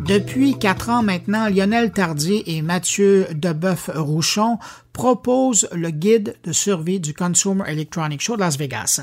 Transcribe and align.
Depuis 0.00 0.58
quatre 0.58 0.90
ans 0.90 1.02
maintenant, 1.02 1.48
Lionel 1.48 1.92
Tardier 1.92 2.56
et 2.56 2.62
Mathieu 2.62 3.26
Deboeuf-Rouchon 3.32 4.58
proposent 4.92 5.68
le 5.72 5.90
guide 5.90 6.36
de 6.44 6.52
survie 6.52 7.00
du 7.00 7.14
Consumer 7.14 7.64
Electronic 7.66 8.20
Show 8.20 8.36
de 8.36 8.40
Las 8.40 8.58
Vegas. 8.58 9.00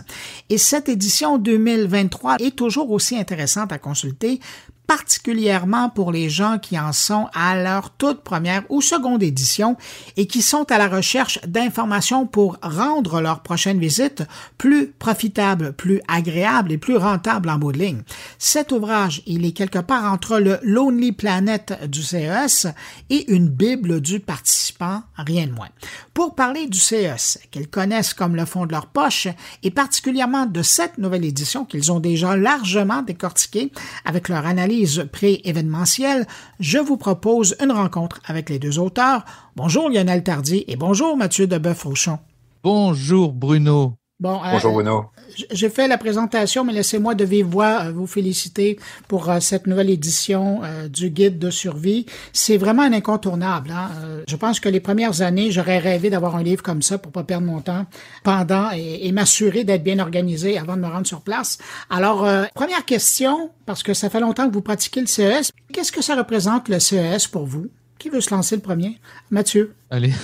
Et 0.49 0.57
cette 0.57 0.89
édition 0.89 1.37
2023 1.37 2.37
est 2.39 2.55
toujours 2.55 2.91
aussi 2.91 3.17
intéressante 3.17 3.71
à 3.71 3.79
consulter 3.79 4.39
particulièrement 4.87 5.89
pour 5.89 6.11
les 6.11 6.29
gens 6.29 6.59
qui 6.59 6.77
en 6.77 6.91
sont 6.91 7.27
à 7.33 7.55
leur 7.55 7.91
toute 7.91 8.21
première 8.21 8.63
ou 8.69 8.81
seconde 8.81 9.23
édition 9.23 9.77
et 10.17 10.27
qui 10.27 10.41
sont 10.41 10.69
à 10.71 10.77
la 10.77 10.89
recherche 10.89 11.39
d'informations 11.47 12.25
pour 12.27 12.57
rendre 12.61 13.21
leur 13.21 13.41
prochaine 13.41 13.79
visite 13.79 14.23
plus 14.57 14.87
profitable, 14.87 15.73
plus 15.73 16.01
agréable 16.07 16.71
et 16.71 16.77
plus 16.77 16.97
rentable 16.97 17.49
en 17.49 17.57
bout 17.57 17.71
de 17.71 17.77
ligne. 17.77 18.01
Cet 18.37 18.71
ouvrage, 18.71 19.21
il 19.25 19.45
est 19.45 19.53
quelque 19.53 19.79
part 19.79 20.11
entre 20.11 20.39
le 20.39 20.59
Lonely 20.61 21.13
Planet 21.13 21.87
du 21.89 22.03
CES 22.03 22.67
et 23.09 23.31
une 23.31 23.47
Bible 23.47 24.01
du 24.01 24.19
participant, 24.19 25.03
rien 25.15 25.47
de 25.47 25.53
moins. 25.53 25.69
Pour 26.13 26.35
parler 26.35 26.67
du 26.67 26.79
CES, 26.79 27.39
qu'ils 27.51 27.69
connaissent 27.69 28.13
comme 28.13 28.35
le 28.35 28.45
fond 28.45 28.65
de 28.65 28.71
leur 28.73 28.87
poche, 28.87 29.27
et 29.63 29.71
particulièrement 29.71 30.45
de 30.45 30.61
cette 30.61 30.97
nouvelle 30.97 31.23
édition 31.23 31.63
qu'ils 31.63 31.91
ont 31.91 31.99
déjà 31.99 32.35
largement 32.35 33.01
décortiquée 33.01 33.71
avec 34.05 34.27
leur 34.27 34.45
analyse 34.45 34.70
pré-événementielle, 35.11 36.27
je 36.59 36.77
vous 36.77 36.97
propose 36.97 37.55
une 37.61 37.71
rencontre 37.71 38.19
avec 38.25 38.49
les 38.49 38.59
deux 38.59 38.79
auteurs. 38.79 39.25
Bonjour 39.55 39.89
Lionel 39.89 40.23
Tardy 40.23 40.63
et 40.67 40.75
bonjour 40.75 41.17
Mathieu 41.17 41.47
Deboeuf-Rouchon. 41.47 42.19
Bonjour 42.63 43.33
Bruno. 43.33 44.00
Bon, 44.21 44.39
Bonjour 44.51 44.69
euh, 44.69 44.73
Bruno. 44.75 45.05
J'ai 45.49 45.69
fait 45.69 45.87
la 45.87 45.97
présentation, 45.97 46.63
mais 46.63 46.73
laissez-moi 46.73 47.15
de 47.15 47.25
vive 47.25 47.47
voix 47.47 47.85
euh, 47.85 47.91
vous 47.91 48.05
féliciter 48.05 48.77
pour 49.07 49.27
euh, 49.31 49.39
cette 49.39 49.65
nouvelle 49.65 49.89
édition 49.89 50.61
du 50.89 51.09
guide 51.09 51.39
de 51.39 51.49
survie. 51.49 52.05
C'est 52.31 52.57
vraiment 52.57 52.83
un 52.83 52.93
incontournable. 52.93 53.71
Hein. 53.71 53.89
je 54.27 54.35
pense 54.35 54.59
que 54.59 54.69
les 54.69 54.79
premières 54.79 55.23
années, 55.23 55.49
j'aurais 55.49 55.79
rêvé 55.79 56.11
d'avoir 56.11 56.35
un 56.35 56.43
livre 56.43 56.61
comme 56.61 56.83
ça 56.83 56.99
pour 56.99 57.11
pas 57.11 57.23
perdre 57.23 57.47
mon 57.47 57.61
temps 57.61 57.87
pendant 58.23 58.69
et, 58.71 59.11
m'assurer 59.11 59.63
d'être 59.63 59.83
bien 59.83 59.97
organisé 59.97 60.59
avant 60.59 60.75
de 60.75 60.81
me 60.81 60.87
rendre 60.87 61.07
sur 61.07 61.21
place. 61.21 61.57
Alors, 61.89 62.27
première 62.53 62.85
question, 62.85 63.49
parce 63.65 63.81
que 63.81 63.95
ça 63.95 64.11
fait 64.11 64.19
longtemps 64.19 64.47
que 64.47 64.53
vous 64.53 64.61
pratiquez 64.61 65.01
le 65.01 65.07
CES. 65.07 65.51
Qu'est-ce 65.73 65.91
que 65.91 66.03
ça 66.03 66.15
représente 66.15 66.69
le 66.69 66.79
CES 66.79 67.27
pour 67.27 67.47
vous? 67.47 67.69
Qui 68.01 68.09
veut 68.09 68.19
se 68.19 68.33
lancer 68.33 68.55
le 68.55 68.63
premier? 68.63 68.99
Mathieu. 69.29 69.75
Allez. 69.91 70.11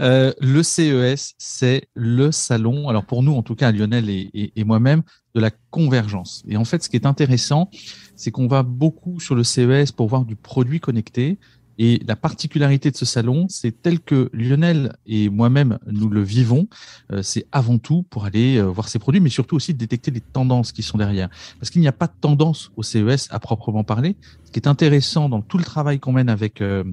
Euh, 0.00 0.32
le 0.40 0.62
CES, 0.62 1.34
c'est 1.38 1.88
le 1.94 2.30
salon, 2.30 2.90
alors 2.90 3.06
pour 3.06 3.22
nous 3.22 3.32
en 3.32 3.42
tout 3.42 3.54
cas, 3.54 3.72
Lionel 3.72 4.10
et, 4.10 4.52
et 4.54 4.64
moi-même, 4.64 5.02
de 5.34 5.40
la 5.40 5.50
convergence. 5.70 6.44
Et 6.46 6.58
en 6.58 6.66
fait, 6.66 6.84
ce 6.84 6.90
qui 6.90 6.96
est 6.96 7.06
intéressant, 7.06 7.70
c'est 8.14 8.30
qu'on 8.30 8.46
va 8.46 8.62
beaucoup 8.62 9.18
sur 9.18 9.34
le 9.34 9.42
CES 9.42 9.90
pour 9.92 10.08
voir 10.08 10.26
du 10.26 10.36
produit 10.36 10.78
connecté, 10.78 11.38
et 11.78 12.00
la 12.06 12.16
particularité 12.16 12.90
de 12.90 12.96
ce 12.96 13.04
salon, 13.04 13.46
c'est 13.48 13.82
tel 13.82 14.00
que 14.00 14.30
Lionel 14.32 14.96
et 15.06 15.28
moi-même 15.28 15.78
nous 15.86 16.08
le 16.08 16.22
vivons, 16.22 16.68
euh, 17.12 17.22
c'est 17.22 17.46
avant 17.52 17.78
tout 17.78 18.02
pour 18.04 18.24
aller 18.24 18.56
euh, 18.56 18.64
voir 18.64 18.88
ces 18.88 18.98
produits, 18.98 19.20
mais 19.20 19.28
surtout 19.28 19.56
aussi 19.56 19.74
détecter 19.74 20.10
les 20.10 20.20
tendances 20.20 20.72
qui 20.72 20.82
sont 20.82 20.98
derrière. 20.98 21.28
Parce 21.60 21.70
qu'il 21.70 21.82
n'y 21.82 21.88
a 21.88 21.92
pas 21.92 22.06
de 22.06 22.14
tendance 22.20 22.70
au 22.76 22.82
CES 22.82 23.28
à 23.30 23.38
proprement 23.38 23.84
parler. 23.84 24.16
Ce 24.44 24.50
qui 24.50 24.58
est 24.58 24.68
intéressant 24.68 25.28
dans 25.28 25.42
tout 25.42 25.58
le 25.58 25.64
travail 25.64 26.00
qu'on 26.00 26.12
mène 26.12 26.28
avec 26.28 26.60
euh, 26.60 26.84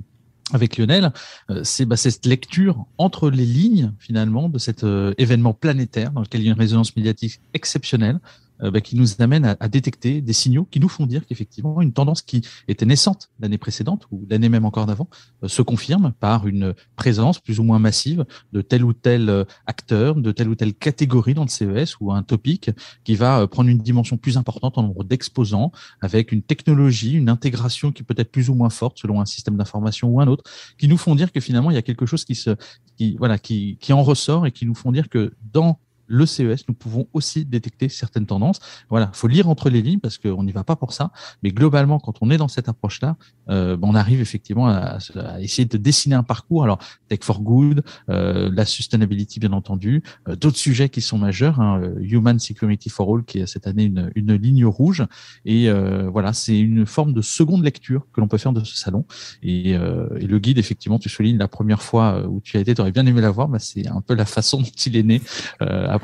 avec 0.52 0.78
Lionel, 0.78 1.14
c'est 1.64 1.86
bah, 1.86 1.96
cette 1.96 2.26
lecture 2.26 2.86
entre 2.98 3.32
les 3.32 3.46
lignes 3.46 3.94
finalement 3.98 4.50
de 4.50 4.60
cet 4.60 4.86
événement 5.18 5.54
planétaire 5.54 6.12
dans 6.12 6.22
lequel 6.22 6.42
il 6.42 6.44
y 6.44 6.48
a 6.50 6.52
une 6.52 6.60
résonance 6.60 6.96
médiatique 6.96 7.40
exceptionnelle, 7.54 8.20
euh, 8.20 8.43
bah, 8.60 8.82
qui 8.82 8.96
nous 8.96 9.22
amène 9.22 9.46
à, 9.46 9.58
à, 9.60 9.68
détecter 9.68 10.22
des 10.22 10.34
signaux 10.34 10.66
qui 10.70 10.80
nous 10.80 10.90
font 10.90 11.06
dire 11.06 11.26
qu'effectivement 11.26 11.82
une 11.82 11.94
tendance 11.94 12.22
qui 12.22 12.42
était 12.68 12.86
naissante 12.86 13.30
l'année 13.40 13.58
précédente 13.58 14.08
ou 14.12 14.26
l'année 14.30 14.50
même 14.50 14.66
encore 14.66 14.86
d'avant 14.86 15.08
euh, 15.44 15.48
se 15.48 15.62
confirme 15.62 16.14
par 16.20 16.48
une 16.48 16.74
présence 16.96 17.40
plus 17.40 17.60
ou 17.60 17.64
moins 17.64 17.80
massive 17.80 18.26
de 18.52 18.62
tel 18.62 18.84
ou 18.84 18.94
tel 18.94 19.30
euh, 19.30 19.44
acteur, 19.66 20.16
de 20.16 20.32
telle 20.32 20.50
ou 20.50 20.56
telle 20.56 20.74
catégorie 20.74 21.34
dans 21.34 21.44
le 21.44 21.50
CES 21.50 22.00
ou 22.00 22.12
un 22.12 22.24
topic 22.24 22.72
qui 23.04 23.16
va 23.16 23.48
prendre 23.48 23.70
une 23.70 23.80
dimension 23.80 24.18
plus 24.18 24.38
importante 24.38 24.78
en 24.78 24.84
nombre 24.84 25.04
d'exposants 25.04 25.72
avec 26.02 26.32
une 26.32 26.42
technologie, 26.42 27.14
une 27.14 27.30
intégration 27.30 27.92
qui 27.92 28.04
peut 28.04 28.16
être 28.18 28.32
plus 28.32 28.50
ou 28.50 28.56
moins 28.56 28.70
forte 28.70 29.00
selon 29.00 29.22
un 29.22 29.26
système 29.26 29.58
d'information 29.58 30.10
ou 30.10 30.22
un 30.22 30.28
autre, 30.28 30.44
qui 30.78 30.88
nous 30.88 30.98
font 30.98 31.16
dire 31.16 31.32
que 31.32 31.40
finalement 31.40 31.72
il 31.72 31.76
y 31.76 31.78
a 31.78 31.82
quelque 31.82 32.06
chose 32.06 32.26
qui 32.26 32.36
se, 32.36 32.56
qui 32.98 33.16
voilà, 33.18 33.38
qui, 33.38 33.78
qui 33.80 33.94
en 33.94 34.04
ressort 34.04 34.46
et 34.46 34.52
qui 34.52 34.66
nous 34.66 34.76
font 34.76 34.92
dire 34.92 35.10
que 35.10 35.34
dans 35.52 35.80
le 36.14 36.26
CES, 36.26 36.68
nous 36.68 36.76
pouvons 36.76 37.08
aussi 37.14 37.44
détecter 37.44 37.90
certaines 37.90 38.26
tendances. 38.26 38.60
Voilà, 38.90 39.10
faut 39.14 39.28
lire 39.28 39.50
entre 39.50 39.70
les 39.70 39.82
lignes 39.82 40.00
parce 40.00 40.18
qu'on 40.18 40.44
n'y 40.44 40.52
va 40.52 40.64
pas 40.64 40.76
pour 40.76 40.94
ça. 40.94 41.12
Mais 41.42 41.50
globalement, 41.50 42.00
quand 42.00 42.20
on 42.22 42.30
est 42.30 42.38
dans 42.38 42.48
cette 42.48 42.70
approche-là, 42.70 43.18
euh, 43.50 43.76
ben, 43.76 43.88
on 43.90 43.96
arrive 43.96 44.22
effectivement 44.22 44.68
à, 44.68 45.00
essayer 45.40 45.66
de 45.66 45.78
dessiner 45.78 46.16
un 46.16 46.24
parcours. 46.24 46.64
Alors, 46.64 46.78
Tech 47.10 47.20
for 47.24 47.42
Good, 47.42 47.84
euh, 48.10 48.52
la 48.54 48.66
sustainability 48.66 49.40
bien 49.40 49.54
entendu, 49.54 50.04
euh, 50.30 50.36
d'autres 50.36 50.58
sujets 50.58 50.90
qui 50.90 51.02
sont 51.02 51.18
majeurs, 51.18 51.60
hein, 51.60 51.82
Human 52.00 52.38
Security 52.38 52.90
for 52.90 53.14
All 53.14 53.24
qui 53.26 53.40
est 53.40 53.48
cette 53.48 53.66
année 53.66 53.86
une, 53.86 54.12
une 54.16 54.36
ligne 54.36 54.66
rouge. 54.66 55.04
Et 55.46 55.70
voilà, 56.12 56.34
c'est 56.34 56.60
une 56.60 56.86
forme 56.86 57.14
de 57.14 57.22
seconde 57.22 57.64
lecture 57.64 58.06
que 58.14 58.22
l'on 58.22 58.28
peut 58.28 58.38
faire 58.38 58.54
de 58.54 58.64
ce 58.64 58.78
salon. 58.78 59.06
Et, 59.42 59.72
et, 59.72 60.28
le 60.28 60.40
guide, 60.40 60.58
effectivement, 60.58 61.00
tu 61.00 61.10
soulignes 61.10 61.38
la 61.38 61.48
première 61.48 61.82
fois 61.82 62.28
où 62.28 62.40
tu 62.42 62.58
as 62.58 62.60
été, 62.60 62.76
tu 62.76 62.82
aurais 62.82 62.92
bien 62.92 63.06
aimé 63.06 63.22
l'avoir, 63.22 63.50
mais 63.50 63.60
c'est 63.60 63.88
un 63.88 64.02
peu 64.02 64.14
la 64.14 64.26
façon 64.26 64.58
dont 64.62 64.68
il 64.86 64.96
est 64.96 65.04
né 65.04 65.22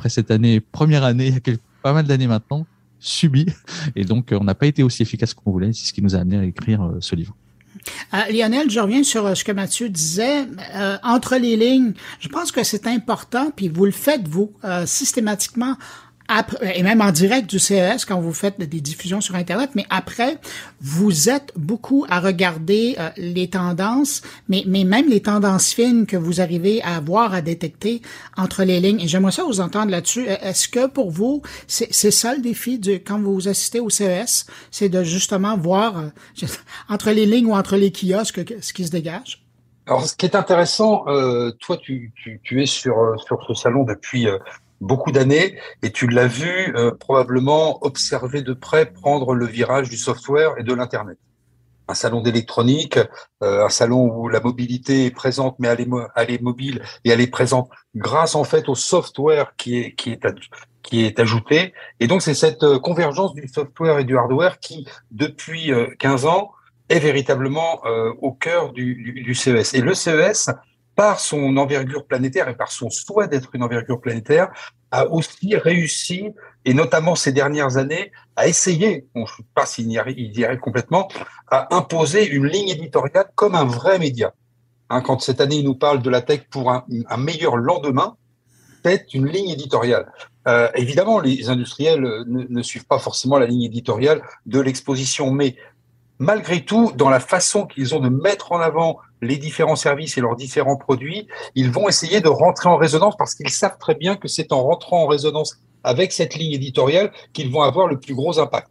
cette 0.08 0.32
année, 0.32 0.60
première 0.60 1.04
année, 1.04 1.28
il 1.28 1.52
y 1.52 1.56
a 1.56 1.58
pas 1.82 1.94
mal 1.94 2.06
d'années 2.06 2.28
maintenant, 2.28 2.66
subi. 3.00 3.46
Et 3.96 4.06
donc, 4.06 4.30
on 4.32 4.44
n'a 4.44 4.56
pas 4.56 4.68
été 4.68 4.84
aussi 4.84 5.02
efficace 5.02 5.34
qu'on 5.34 5.52
voulait. 5.52 5.74
C'est 5.74 5.88
ce 5.88 5.94
qui 5.94 6.02
nous 6.02 6.16
a 6.16 6.20
amené 6.20 6.38
à 6.38 6.44
écrire 6.44 6.84
euh, 6.84 6.98
ce 7.02 7.16
livre. 7.16 7.36
Euh, 8.14 8.18
Lionel, 8.32 8.70
je 8.70 8.80
reviens 8.80 9.04
sur 9.04 9.26
euh, 9.26 9.36
ce 9.36 9.44
que 9.44 9.52
Mathieu 9.52 9.90
disait. 9.90 10.46
entre 11.04 11.36
les 11.38 11.56
lignes, 11.56 11.94
je 12.20 12.28
pense 12.30 12.52
que 12.52 12.64
c'est 12.64 12.88
important, 12.88 13.52
puis 13.56 13.68
vous 13.68 13.86
le 13.86 13.92
faites, 13.92 14.28
vous, 14.28 14.54
systématiquement, 14.86 15.76
et 16.62 16.84
même 16.84 17.02
en 17.02 17.12
direct 17.12 17.50
du 17.50 17.60
CES 17.60 18.06
quand 18.06 18.20
vous 18.20 18.34
faites 18.34 18.60
des 18.60 18.82
diffusions 18.82 19.22
sur 19.22 19.36
Internet, 19.36 19.72
mais 19.76 19.86
après, 19.90 20.38
vous 20.80 21.30
êtes 21.30 21.52
beaucoup 21.56 22.06
à 22.10 22.20
regarder 22.20 22.96
euh, 23.00 23.10
les 23.18 23.50
tendances, 23.50 24.22
mais, 24.48 24.64
même 24.66 25.10
les 25.10 25.22
tendances 25.22 25.74
fines 25.74 26.06
que 26.06 26.18
vous 26.18 26.40
arrivez 26.40 26.82
à 26.84 27.00
voir, 27.00 27.34
à 27.34 27.42
détecter 27.42 28.02
entre 28.38 28.64
les 28.64 28.80
lignes. 28.80 29.02
Et 29.02 29.08
j'aimerais 29.08 29.32
ça 29.32 29.44
vous 29.44 29.60
entendre 29.60 29.92
là-dessus. 29.92 30.28
E, 30.28 30.38
est-ce 30.42 30.68
que 30.70 30.88
pour 30.88 31.10
vous, 31.10 31.42
c'est 31.68 32.12
ça 32.12 32.36
le 32.36 32.42
défi 32.42 32.80
quand 33.06 33.20
vous 33.20 33.48
assistez 33.48 33.80
au 33.80 33.90
CES, 33.90 34.46
c'est 34.72 34.90
de 34.90 35.04
justement 35.04 35.58
voir 35.58 35.98
euh, 35.98 36.48
entre 36.90 37.12
les 37.12 37.26
lignes 37.26 37.48
ou 37.48 37.56
entre 37.56 37.76
les 37.76 37.92
kiosques 37.92 38.42
ce 38.62 38.74
qui 38.74 38.86
se 38.86 38.92
dégage? 38.92 39.44
Alors, 39.88 40.06
ce 40.06 40.16
qui 40.16 40.28
est 40.28 40.36
intéressant, 40.36 41.08
euh, 41.08 41.52
toi, 41.60 41.78
tu, 41.78 42.12
tu, 42.16 42.40
tu, 42.44 42.62
es 42.62 42.68
sur, 42.68 43.16
sur 43.26 43.44
ce 43.48 43.56
salon 43.56 43.84
depuis 43.84 44.28
beaucoup 44.82 45.12
d'années 45.12 45.58
et 45.84 45.92
tu 45.92 46.08
l'as 46.08 46.28
vu 46.28 46.74
euh, 46.76 46.92
probablement 46.92 47.84
observer 47.84 48.42
de 48.42 48.54
près 48.54 48.86
prendre 48.86 49.34
le 49.34 49.46
virage 49.46 49.90
du 49.90 49.98
software 49.98 50.54
et 50.58 50.64
de 50.64 50.74
l'Internet. 50.74 51.18
Un 51.88 51.96
salon 51.96 52.22
d'électronique, 52.22 53.00
euh, 53.42 53.66
un 53.66 53.70
salon 53.70 54.14
où 54.14 54.30
la 54.30 54.40
mobilité 54.40 55.06
est 55.06 55.12
présente, 55.12 55.56
mais 55.58 55.68
elle 55.68 55.82
est, 55.82 56.42
mobile 56.42 56.84
et 57.04 57.10
elle 57.10 57.22
est 57.22 57.28
présente 57.28 57.70
grâce 57.96 58.36
en 58.36 58.44
fait 58.44 58.70
au 58.70 58.76
software 58.76 59.54
qui 59.58 59.80
est, 59.80 59.96
qui 59.96 60.12
est, 60.12 60.26
qui 60.84 61.04
est 61.04 61.20
ajouté. 61.20 61.74
Et 62.00 62.08
donc 62.08 62.22
c'est 62.22 62.36
cette 62.36 62.64
euh, 62.64 62.80
convergence 62.80 63.34
du 63.34 63.48
software 63.48 64.00
et 64.00 64.04
du 64.04 64.18
hardware 64.18 64.60
qui, 64.60 64.88
depuis 65.12 65.72
15 65.98 66.26
ans, 66.26 66.52
est 66.90 67.00
véritablement 67.00 67.84
au 68.20 68.32
cœur 68.32 68.74
du, 68.74 68.96
du, 68.96 69.22
du 69.22 69.36
CES. 69.36 69.76
Et 69.76 69.82
le 69.82 69.94
CES, 69.94 70.50
par 71.00 71.22
son 71.22 71.56
envergure 71.56 72.06
planétaire 72.06 72.50
et 72.50 72.58
par 72.58 72.74
son 72.74 72.90
souhait 72.90 73.30
d'être 73.30 73.52
une 73.56 73.64
envergure 73.64 74.02
planétaire, 74.02 74.50
a 74.92 75.08
aussi 75.08 75.56
réussi, 75.56 76.34
et 76.66 76.74
notamment 76.74 77.16
ces 77.16 77.32
dernières 77.32 77.78
années, 77.78 78.12
à 78.36 78.50
essayer, 78.50 79.08
je 79.16 79.22
ne 79.22 79.26
sais 79.26 79.44
pas 79.56 79.66
s'il 79.66 79.90
y, 79.90 79.98
arrive, 79.98 80.60
complètement, 80.60 81.08
à 81.50 81.74
imposer 81.74 82.28
une 82.28 82.48
ligne 82.48 82.68
éditoriale 82.68 83.32
comme 83.36 83.56
un 83.56 83.64
vrai 83.64 83.98
média. 83.98 84.34
Hein, 84.90 85.00
quand 85.00 85.22
cette 85.22 85.40
année, 85.40 85.60
il 85.60 85.64
nous 85.64 85.76
parle 85.76 86.02
de 86.02 86.10
la 86.10 86.22
tech 86.22 86.42
pour 86.50 86.70
un, 86.70 86.84
meilleur 87.18 87.56
lendemain, 87.56 88.18
c'est 88.84 89.14
une 89.14 89.28
ligne 89.28 89.52
éditoriale. 89.52 90.12
Euh, 90.50 90.68
évidemment, 90.76 91.22
les 91.22 91.48
industriels 91.48 92.02
ne, 92.02 92.44
ne, 92.44 92.62
suivent 92.62 92.88
pas 92.88 93.00
forcément 93.00 93.40
la 93.40 93.46
ligne 93.46 93.64
éditoriale 93.64 94.22
de 94.46 94.60
l'exposition, 94.60 95.32
mais 95.32 95.56
malgré 96.18 96.66
tout, 96.66 96.92
dans 96.94 97.10
la 97.10 97.22
façon 97.22 97.66
qu'ils 97.68 97.96
ont 97.96 98.02
de 98.02 98.10
mettre 98.10 98.52
en 98.52 98.60
avant 98.60 99.00
les 99.22 99.38
différents 99.38 99.76
services 99.76 100.18
et 100.18 100.22
leurs 100.22 100.36
différents 100.36 100.78
produits, 100.78 101.28
ils 101.56 101.70
vont 101.70 101.88
essayer 101.90 102.22
de 102.22 102.30
rentrer 102.30 102.70
en 102.70 102.78
résonance 102.78 103.16
parce 103.18 103.36
qu'ils 103.36 103.50
savent 103.50 103.78
très 103.78 103.96
bien 103.96 104.16
que 104.16 104.28
c'est 104.28 104.52
en 104.52 104.64
rentrant 104.64 105.04
en 105.04 105.08
résonance 105.08 105.58
avec 105.84 106.12
cette 106.12 106.36
ligne 106.36 106.54
éditoriale 106.54 107.12
qu'ils 107.34 107.52
vont 107.52 107.62
avoir 107.62 107.88
le 107.88 108.00
plus 108.00 108.16
gros 108.16 108.40
impact. 108.40 108.70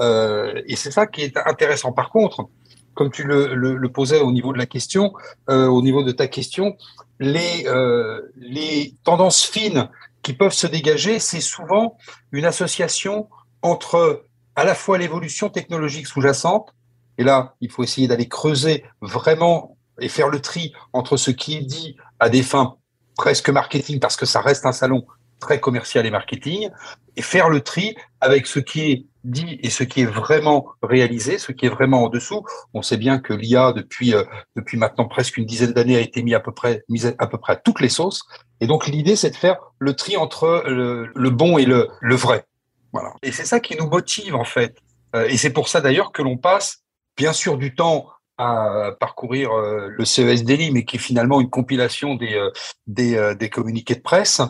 Euh, 0.00 0.60
et 0.66 0.76
c'est 0.76 0.90
ça 0.90 1.06
qui 1.06 1.22
est 1.22 1.36
intéressant. 1.46 1.92
Par 1.92 2.10
contre, 2.10 2.48
comme 2.94 3.10
tu 3.10 3.24
le, 3.24 3.54
le, 3.54 3.88
posais 3.88 4.20
au 4.20 4.32
niveau 4.32 4.52
de 4.52 4.58
la 4.58 4.66
question, 4.66 5.12
euh, 5.48 5.66
au 5.66 5.82
niveau 5.82 6.02
de 6.02 6.12
ta 6.12 6.26
question, 6.26 6.76
les, 7.20 7.66
euh, 7.66 8.20
les 8.36 8.94
tendances 9.04 9.44
fines 9.44 9.88
qui 10.22 10.34
peuvent 10.34 10.52
se 10.52 10.66
dégager, 10.66 11.18
c'est 11.18 11.40
souvent 11.40 11.96
une 12.32 12.44
association 12.44 13.28
entre 13.62 14.24
à 14.56 14.64
la 14.64 14.74
fois 14.74 14.98
l'évolution 14.98 15.48
technologique 15.48 16.06
sous-jacente 16.06 16.74
Et 17.16 17.24
là, 17.24 17.54
il 17.60 17.70
faut 17.70 17.82
essayer 17.82 18.08
d'aller 18.08 18.28
creuser 18.28 18.84
vraiment 19.00 19.76
et 20.02 20.08
faire 20.08 20.28
le 20.28 20.40
tri 20.40 20.72
entre 20.92 21.16
ce 21.16 21.30
qui 21.30 21.56
est 21.56 21.62
dit 21.62 21.96
à 22.20 22.28
des 22.28 22.42
fins 22.42 22.76
presque 23.16 23.48
marketing, 23.50 24.00
parce 24.00 24.16
que 24.16 24.26
ça 24.26 24.40
reste 24.40 24.66
un 24.66 24.72
salon 24.72 25.06
très 25.38 25.60
commercial 25.60 26.06
et 26.06 26.10
marketing, 26.10 26.70
et 27.16 27.22
faire 27.22 27.48
le 27.48 27.60
tri 27.60 27.96
avec 28.20 28.46
ce 28.46 28.60
qui 28.60 28.80
est 28.90 29.06
dit 29.24 29.58
et 29.62 29.70
ce 29.70 29.84
qui 29.84 30.02
est 30.02 30.06
vraiment 30.06 30.66
réalisé, 30.82 31.38
ce 31.38 31.52
qui 31.52 31.66
est 31.66 31.68
vraiment 31.68 32.04
en 32.04 32.08
dessous. 32.08 32.44
On 32.74 32.82
sait 32.82 32.96
bien 32.96 33.18
que 33.18 33.32
l'IA 33.32 33.72
depuis 33.72 34.14
euh, 34.14 34.24
depuis 34.56 34.78
maintenant 34.78 35.06
presque 35.06 35.36
une 35.36 35.46
dizaine 35.46 35.72
d'années 35.72 35.96
a 35.96 36.00
été 36.00 36.22
mis 36.22 36.34
à 36.34 36.40
peu 36.40 36.52
près 36.52 36.84
à 37.18 37.26
peu 37.26 37.38
près 37.38 37.60
toutes 37.64 37.80
les 37.80 37.88
sauces. 37.88 38.22
Et 38.60 38.66
donc 38.66 38.86
l'idée 38.86 39.16
c'est 39.16 39.30
de 39.30 39.36
faire 39.36 39.58
le 39.78 39.94
tri 39.94 40.16
entre 40.16 40.64
le, 40.66 41.30
bon 41.30 41.58
et 41.58 41.64
le, 41.64 41.88
le 42.00 42.14
vrai. 42.16 42.44
Voilà. 42.92 43.14
Et 43.22 43.32
c'est 43.32 43.44
ça 43.44 43.60
qui 43.60 43.76
nous 43.76 43.88
motive 43.88 44.34
en 44.34 44.44
fait. 44.44 44.76
Euh, 45.14 45.26
et 45.28 45.36
c'est 45.36 45.52
pour 45.52 45.68
ça 45.68 45.80
d'ailleurs 45.80 46.12
que 46.12 46.22
l'on 46.22 46.36
passe 46.36 46.82
bien 47.16 47.32
sûr 47.32 47.58
du 47.58 47.74
temps 47.74 48.08
à 48.38 48.92
parcourir 48.98 49.52
euh, 49.52 49.88
le 49.88 50.04
CES 50.04 50.44
Daily, 50.44 50.70
mais 50.70 50.84
qui 50.84 50.96
est 50.96 51.00
finalement 51.00 51.40
une 51.40 51.50
compilation 51.50 52.14
des, 52.14 52.40
des, 52.86 53.34
des 53.38 53.50
communiqués 53.50 53.94
de 53.94 54.00
presse 54.00 54.40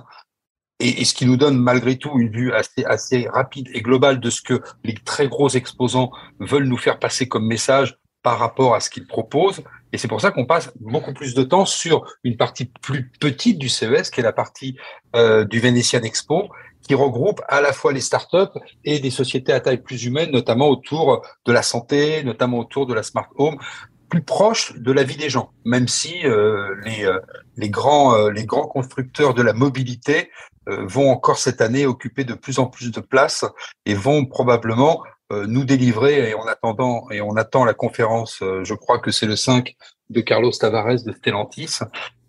et, 0.83 1.05
ce 1.05 1.15
qui 1.15 1.27
nous 1.27 1.37
donne 1.37 1.57
malgré 1.59 1.97
tout 1.97 2.19
une 2.19 2.31
vue 2.31 2.53
assez, 2.53 2.85
assez 2.85 3.29
rapide 3.33 3.69
et 3.73 3.83
globale 3.83 4.21
de 4.21 4.31
ce 4.31 4.43
que 4.43 4.61
les 4.85 4.95
très 4.95 5.29
gros 5.29 5.49
exposants 5.49 6.11
veulent 6.41 6.65
nous 6.65 6.77
faire 6.77 6.99
passer 6.99 7.29
comme 7.29 7.47
message 7.47 7.99
par 8.23 8.39
rapport 8.39 8.75
à 8.75 8.81
ce 8.81 8.91
qu'ils 8.91 9.07
proposent. 9.07 9.63
Et 9.93 9.99
c'est 9.99 10.09
pour 10.09 10.21
ça 10.21 10.31
qu'on 10.31 10.47
passe 10.47 10.73
beaucoup 10.81 11.13
plus 11.13 11.35
de 11.35 11.43
temps 11.43 11.67
sur 11.67 12.05
une 12.25 12.37
partie 12.37 12.67
plus 12.67 13.11
petite 13.21 13.59
du 13.59 13.69
CES, 13.69 14.11
qui 14.11 14.21
est 14.21 14.25
la 14.25 14.33
partie 14.33 14.77
euh, 15.17 15.45
du 15.45 15.61
Venetian 15.61 16.03
Expo, 16.03 16.49
qui 16.93 16.97
regroupe 16.97 17.41
à 17.49 17.63
la 17.63 17.73
fois 17.73 17.91
les 17.91 18.03
startups 18.03 18.59
et 18.85 18.99
des 18.99 19.11
sociétés 19.11 19.55
à 19.55 19.61
taille 19.61 19.81
plus 19.81 20.05
humaine, 20.05 20.31
notamment 20.31 20.69
autour 20.69 21.23
de 21.47 21.53
la 21.53 21.63
santé, 21.63 22.23
notamment 22.23 22.59
autour 22.59 22.87
de 22.87 22.93
la 22.93 23.03
smart 23.03 23.31
home, 23.37 23.57
plus 24.11 24.21
proche 24.21 24.75
de 24.77 24.93
la 24.93 25.03
vie 25.03 25.17
des 25.17 25.31
gens, 25.31 25.53
même 25.65 25.89
si 25.89 26.27
euh, 26.27 26.75
les, 26.85 27.07
euh, 27.07 27.19
les, 27.57 27.71
grands, 27.71 28.15
euh, 28.15 28.31
les 28.31 28.45
grands 28.45 28.67
constructeurs 28.67 29.33
de 29.33 29.41
la 29.43 29.55
mobilité 29.55 30.31
vont 30.67 31.11
encore 31.11 31.39
cette 31.39 31.61
année 31.61 31.87
occuper 31.87 32.23
de 32.25 32.35
plus 32.35 32.61
en 32.61 32.67
plus 32.67 32.93
de 32.93 33.01
place 33.01 33.45
et 33.85 33.95
vont 33.95 34.27
probablement 34.27 35.03
nous 35.49 35.65
délivrer. 35.65 36.31
Et 36.31 36.35
en 36.35 36.47
attendant 36.47 37.11
et 37.11 37.21
on 37.21 37.35
attend 37.35 37.65
la 37.65 37.75
conférence, 37.75 38.45
je 38.63 38.75
crois 38.75 39.01
que 39.01 39.11
c'est 39.11 39.27
le 39.27 39.35
5 39.35 39.75
de 40.11 40.21
Carlos 40.21 40.53
Tavares 40.53 41.03
de 41.05 41.13
Stellantis 41.13 41.81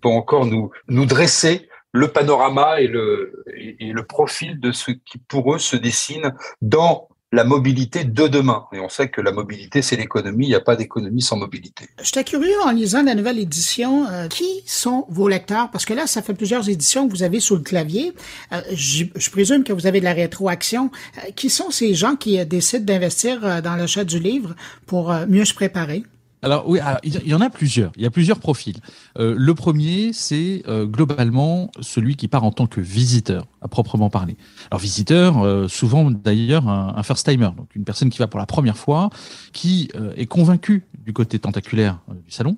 pour 0.01 0.15
encore 0.15 0.47
nous 0.47 0.71
nous 0.87 1.05
dresser 1.05 1.69
le 1.93 2.09
panorama 2.09 2.81
et 2.81 2.87
le 2.87 3.45
le 3.79 4.03
profil 4.05 4.59
de 4.59 4.71
ce 4.71 4.91
qui 4.91 5.17
pour 5.17 5.55
eux 5.55 5.59
se 5.59 5.75
dessine 5.75 6.33
dans 6.61 7.07
la 7.33 7.43
mobilité 7.43 8.03
de 8.03 8.27
demain. 8.27 8.65
Et 8.73 8.79
on 8.79 8.89
sait 8.89 9.09
que 9.09 9.19
la 9.19 9.31
mobilité, 9.31 9.81
c'est 9.81 9.95
l'économie. 9.95 10.45
Il 10.45 10.49
n'y 10.49 10.55
a 10.55 10.61
pas 10.61 10.75
d'économie 10.75 11.21
sans 11.21 11.35
mobilité. 11.35 11.85
J'étais 12.01 12.23
curieux 12.23 12.61
en 12.63 12.71
lisant 12.71 13.01
la 13.01 13.15
nouvelle 13.15 13.39
édition. 13.39 14.05
Euh, 14.07 14.27
qui 14.27 14.61
sont 14.67 15.05
vos 15.09 15.27
lecteurs? 15.27 15.71
Parce 15.71 15.85
que 15.85 15.93
là, 15.95 16.05
ça 16.05 16.21
fait 16.21 16.35
plusieurs 16.35 16.69
éditions 16.69 17.07
que 17.07 17.11
vous 17.11 17.23
avez 17.23 17.39
sous 17.39 17.55
le 17.55 17.63
clavier. 17.63 18.13
Euh, 18.51 18.61
je 18.71 19.29
présume 19.31 19.63
que 19.63 19.73
vous 19.73 19.87
avez 19.87 19.99
de 19.99 20.05
la 20.05 20.13
rétroaction. 20.13 20.91
Euh, 21.17 21.31
qui 21.31 21.49
sont 21.49 21.71
ces 21.71 21.95
gens 21.95 22.15
qui 22.15 22.43
décident 22.45 22.85
d'investir 22.85 23.63
dans 23.63 23.75
l'achat 23.75 24.03
du 24.03 24.19
livre 24.19 24.55
pour 24.85 25.11
mieux 25.27 25.45
se 25.45 25.55
préparer? 25.55 26.03
Alors 26.43 26.67
oui, 26.67 26.79
il 27.03 27.27
y 27.27 27.33
en 27.33 27.41
a 27.41 27.49
plusieurs. 27.49 27.91
Il 27.95 28.03
y 28.03 28.05
a 28.05 28.11
plusieurs 28.11 28.39
profils. 28.39 28.75
Euh, 29.17 29.33
le 29.37 29.55
premier, 29.55 30.11
c'est 30.11 30.63
euh, 30.67 30.85
globalement 30.85 31.71
celui 31.79 32.17
qui 32.17 32.27
part 32.27 32.43
en 32.43 32.51
tant 32.51 32.67
que 32.67 32.81
visiteur, 32.81 33.47
à 33.61 33.69
proprement 33.69 34.09
parler. 34.09 34.35
Alors 34.69 34.81
visiteur, 34.81 35.41
euh, 35.41 35.69
souvent 35.69 36.11
d'ailleurs 36.11 36.67
un, 36.67 36.95
un 36.97 37.03
first 37.03 37.27
timer, 37.27 37.49
donc 37.55 37.73
une 37.75 37.85
personne 37.85 38.09
qui 38.09 38.19
va 38.19 38.27
pour 38.27 38.39
la 38.39 38.45
première 38.45 38.77
fois, 38.77 39.09
qui 39.53 39.89
est 40.17 40.25
convaincu 40.25 40.85
du 41.05 41.13
côté 41.13 41.39
tentaculaire 41.39 41.99
du 42.25 42.31
salon, 42.31 42.57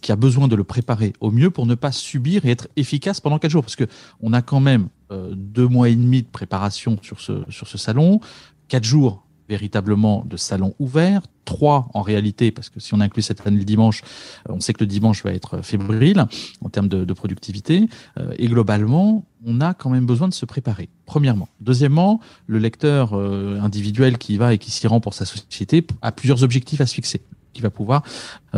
qui 0.00 0.10
a 0.10 0.16
besoin 0.16 0.48
de 0.48 0.56
le 0.56 0.64
préparer 0.64 1.12
au 1.20 1.30
mieux 1.30 1.50
pour 1.50 1.66
ne 1.66 1.74
pas 1.74 1.92
subir 1.92 2.44
et 2.46 2.50
être 2.50 2.68
efficace 2.76 3.20
pendant 3.20 3.38
quatre 3.38 3.50
jours, 3.50 3.62
parce 3.62 3.76
que 3.76 3.84
on 4.20 4.32
a 4.32 4.42
quand 4.42 4.60
même 4.60 4.88
deux 5.10 5.66
mois 5.66 5.88
et 5.88 5.96
demi 5.96 6.22
de 6.22 6.28
préparation 6.28 6.98
sur 7.02 7.20
ce 7.20 7.44
sur 7.50 7.68
ce 7.68 7.78
salon, 7.78 8.20
quatre 8.68 8.84
jours 8.84 9.27
véritablement 9.48 10.24
de 10.26 10.36
salons 10.36 10.74
ouverts, 10.78 11.22
trois 11.44 11.88
en 11.94 12.02
réalité, 12.02 12.50
parce 12.50 12.68
que 12.68 12.80
si 12.80 12.92
on 12.94 13.00
inclut 13.00 13.22
cette 13.22 13.46
année 13.46 13.58
le 13.58 13.64
dimanche, 13.64 14.02
euh, 14.48 14.52
on 14.54 14.60
sait 14.60 14.72
que 14.72 14.80
le 14.80 14.86
dimanche 14.86 15.24
va 15.24 15.32
être 15.32 15.62
fébrile 15.62 16.26
en 16.62 16.68
termes 16.68 16.88
de, 16.88 17.12
productivité, 17.12 17.88
euh, 18.18 18.32
et 18.38 18.46
globalement, 18.46 19.24
on 19.44 19.60
a 19.60 19.74
quand 19.74 19.90
même 19.90 20.06
besoin 20.06 20.28
de 20.28 20.34
se 20.34 20.44
préparer, 20.44 20.88
premièrement. 21.06 21.48
Deuxièmement, 21.60 22.20
le 22.46 22.58
lecteur 22.58 23.14
euh, 23.14 23.58
individuel 23.60 24.18
qui 24.18 24.36
va 24.36 24.52
et 24.52 24.58
qui 24.58 24.70
s'y 24.70 24.86
rend 24.86 25.00
pour 25.00 25.14
sa 25.14 25.24
société 25.24 25.84
a 26.02 26.12
plusieurs 26.12 26.44
objectifs 26.44 26.80
à 26.80 26.86
se 26.86 26.94
fixer, 26.94 27.22
qui 27.54 27.62
va 27.62 27.70
pouvoir 27.70 28.02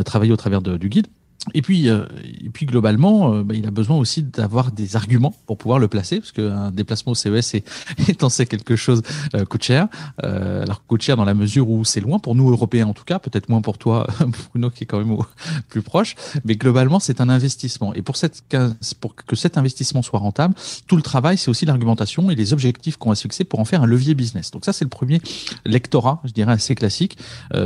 travailler 0.05 0.33
au 0.33 0.37
travers 0.37 0.61
du 0.61 0.89
guide. 0.89 1.07
Et 1.55 1.63
puis, 1.63 1.89
euh, 1.89 2.05
et 2.45 2.51
puis 2.51 2.67
globalement, 2.67 3.33
euh, 3.33 3.43
bah, 3.43 3.55
il 3.55 3.67
a 3.67 3.71
besoin 3.71 3.97
aussi 3.97 4.23
d'avoir 4.23 4.73
des 4.73 4.95
arguments 4.95 5.35
pour 5.47 5.57
pouvoir 5.57 5.79
le 5.79 5.89
placer, 5.89 6.21
parce 6.21 6.33
qu'un 6.33 6.71
déplacement 6.71 7.13
au 7.13 7.15
CES 7.15 7.55
est, 7.55 7.65
étant 8.09 8.29
c'est 8.29 8.45
quelque 8.45 8.77
chose 8.77 9.03
euh, 9.35 9.47
coûte 9.47 9.63
cher. 9.63 9.89
Euh, 10.23 10.63
alors 10.63 10.85
coûte 10.87 11.01
cher 11.01 11.17
dans 11.17 11.25
la 11.25 11.33
mesure 11.33 11.71
où 11.71 11.85
c'est 11.85 12.01
loin 12.01 12.19
pour 12.19 12.35
nous 12.35 12.51
Européens 12.51 12.87
en 12.87 12.93
tout 12.93 13.05
cas, 13.05 13.19
peut-être 13.19 13.49
moins 13.49 13.63
pour 13.63 13.79
toi 13.79 14.07
Bruno 14.51 14.69
qui 14.69 14.85
est 14.85 14.87
quand 14.87 14.99
même 14.99 15.17
plus 15.69 15.81
proche, 15.81 16.15
mais 16.45 16.57
globalement 16.57 17.01
c'est 17.01 17.23
un 17.23 17.31
investissement. 17.31 17.95
Et 17.95 18.03
pour, 18.03 18.17
cette, 18.17 18.43
pour 19.01 19.15
que 19.15 19.35
cet 19.35 19.57
investissement 19.57 20.03
soit 20.03 20.19
rentable, 20.19 20.55
tout 20.87 20.97
le 20.97 21.03
travail 21.03 21.39
c'est 21.39 21.51
aussi 21.51 21.65
l'argumentation 21.65 22.31
et 22.31 22.35
les 22.35 22.53
objectifs 22.53 22.99
qu'on 22.99 23.09
va 23.09 23.15
se 23.15 23.23
fixer 23.23 23.45
pour 23.45 23.61
en 23.61 23.65
faire 23.65 23.83
un 23.83 23.87
levier 23.87 24.15
business. 24.15 24.51
Donc 24.51 24.67
ça 24.67 24.75
c'est 24.75 24.85
le 24.85 24.91
premier 24.91 25.23
lectorat, 25.65 26.21
je 26.25 26.33
dirais 26.33 26.53
assez 26.53 26.75
classique 26.75 27.17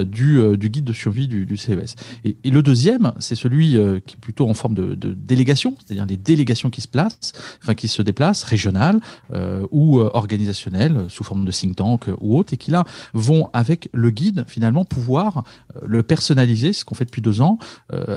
du, 0.04 0.56
du 0.56 0.70
guide 0.70 0.84
de 0.84 0.92
survie 0.92 1.26
du, 1.26 1.44
du 1.44 1.56
CES. 1.56 1.96
Et, 2.24 2.36
et 2.44 2.50
le 2.50 2.62
deuxième, 2.62 3.12
c'est 3.18 3.34
celui 3.34 3.63
euh, 3.72 4.00
qui 4.04 4.14
est 4.14 4.18
plutôt 4.18 4.48
en 4.48 4.54
forme 4.54 4.74
de, 4.74 4.94
délégation, 4.94 5.76
c'est-à-dire 5.78 6.06
des 6.06 6.16
délégations 6.16 6.70
qui 6.70 6.80
se 6.80 6.88
placent, 6.88 7.32
enfin 7.62 7.74
qui 7.74 7.88
se 7.88 8.02
déplacent, 8.02 8.44
régionales 8.44 9.00
euh, 9.32 9.66
ou 9.70 9.98
euh, 9.98 10.10
organisationnelles, 10.14 11.06
sous 11.08 11.24
forme 11.24 11.44
de 11.44 11.52
think 11.52 11.76
tank 11.76 12.06
ou 12.20 12.38
autres, 12.38 12.54
et 12.54 12.56
qui 12.56 12.70
là 12.70 12.84
vont 13.12 13.48
avec 13.52 13.88
le 13.92 14.10
guide 14.10 14.44
finalement 14.46 14.84
pouvoir 14.84 15.44
le 15.84 16.02
personnaliser, 16.02 16.72
ce 16.72 16.84
qu'on 16.84 16.94
fait 16.94 17.04
depuis 17.04 17.22
deux 17.22 17.40
ans, 17.40 17.58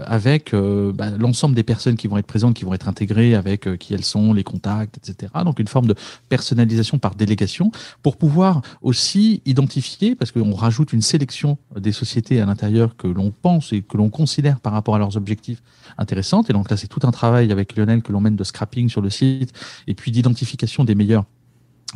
avec 0.06 0.54
bah, 0.54 1.10
l'ensemble 1.18 1.56
des 1.56 1.64
personnes 1.64 1.96
qui 1.96 2.08
vont 2.08 2.18
être 2.18 2.28
présentes, 2.28 2.56
qui 2.56 2.66
vont 2.66 2.74
être 2.74 2.88
intégrées, 2.88 3.36
avec 3.36 3.78
qui 3.78 3.94
elles 3.94 4.04
sont, 4.04 4.34
les 4.34 4.44
contacts, 4.44 4.98
etc. 4.98 5.32
Donc 5.44 5.60
une 5.60 5.68
forme 5.68 5.88
de 5.88 5.96
personnalisation 6.30 7.00
par 7.00 7.16
délégation 7.16 7.72
pour 8.04 8.18
pouvoir 8.18 8.62
aussi 8.82 9.42
identifier, 9.46 10.16
parce 10.16 10.32
qu'on 10.32 10.54
rajoute 10.54 10.94
une 10.94 11.02
sélection 11.02 11.58
des 11.76 11.92
sociétés 11.92 12.42
à 12.42 12.46
l'intérieur 12.46 12.96
que 12.96 13.08
l'on 13.08 13.32
pense 13.32 13.74
et 13.74 13.82
que 13.82 13.98
l'on 13.98 14.10
considère 14.10 14.60
par 14.60 14.74
rapport 14.74 14.96
à 14.96 15.00
leurs 15.00 15.18
objectifs 15.18 15.37
intéressante. 15.98 16.50
Et 16.50 16.54
donc 16.54 16.70
là, 16.70 16.78
c'est 16.78 16.88
tout 16.88 17.02
un 17.04 17.12
travail 17.12 17.52
avec 17.52 17.76
Lionel 17.76 18.02
que 18.02 18.12
l'on 18.12 18.22
mène 18.22 18.36
de 18.36 18.44
scrapping 18.44 18.90
sur 18.90 19.02
le 19.02 19.10
site 19.10 19.54
et 19.88 19.94
puis 19.94 20.12
d'identification 20.12 20.84
des 20.84 20.96
meilleurs 20.96 21.26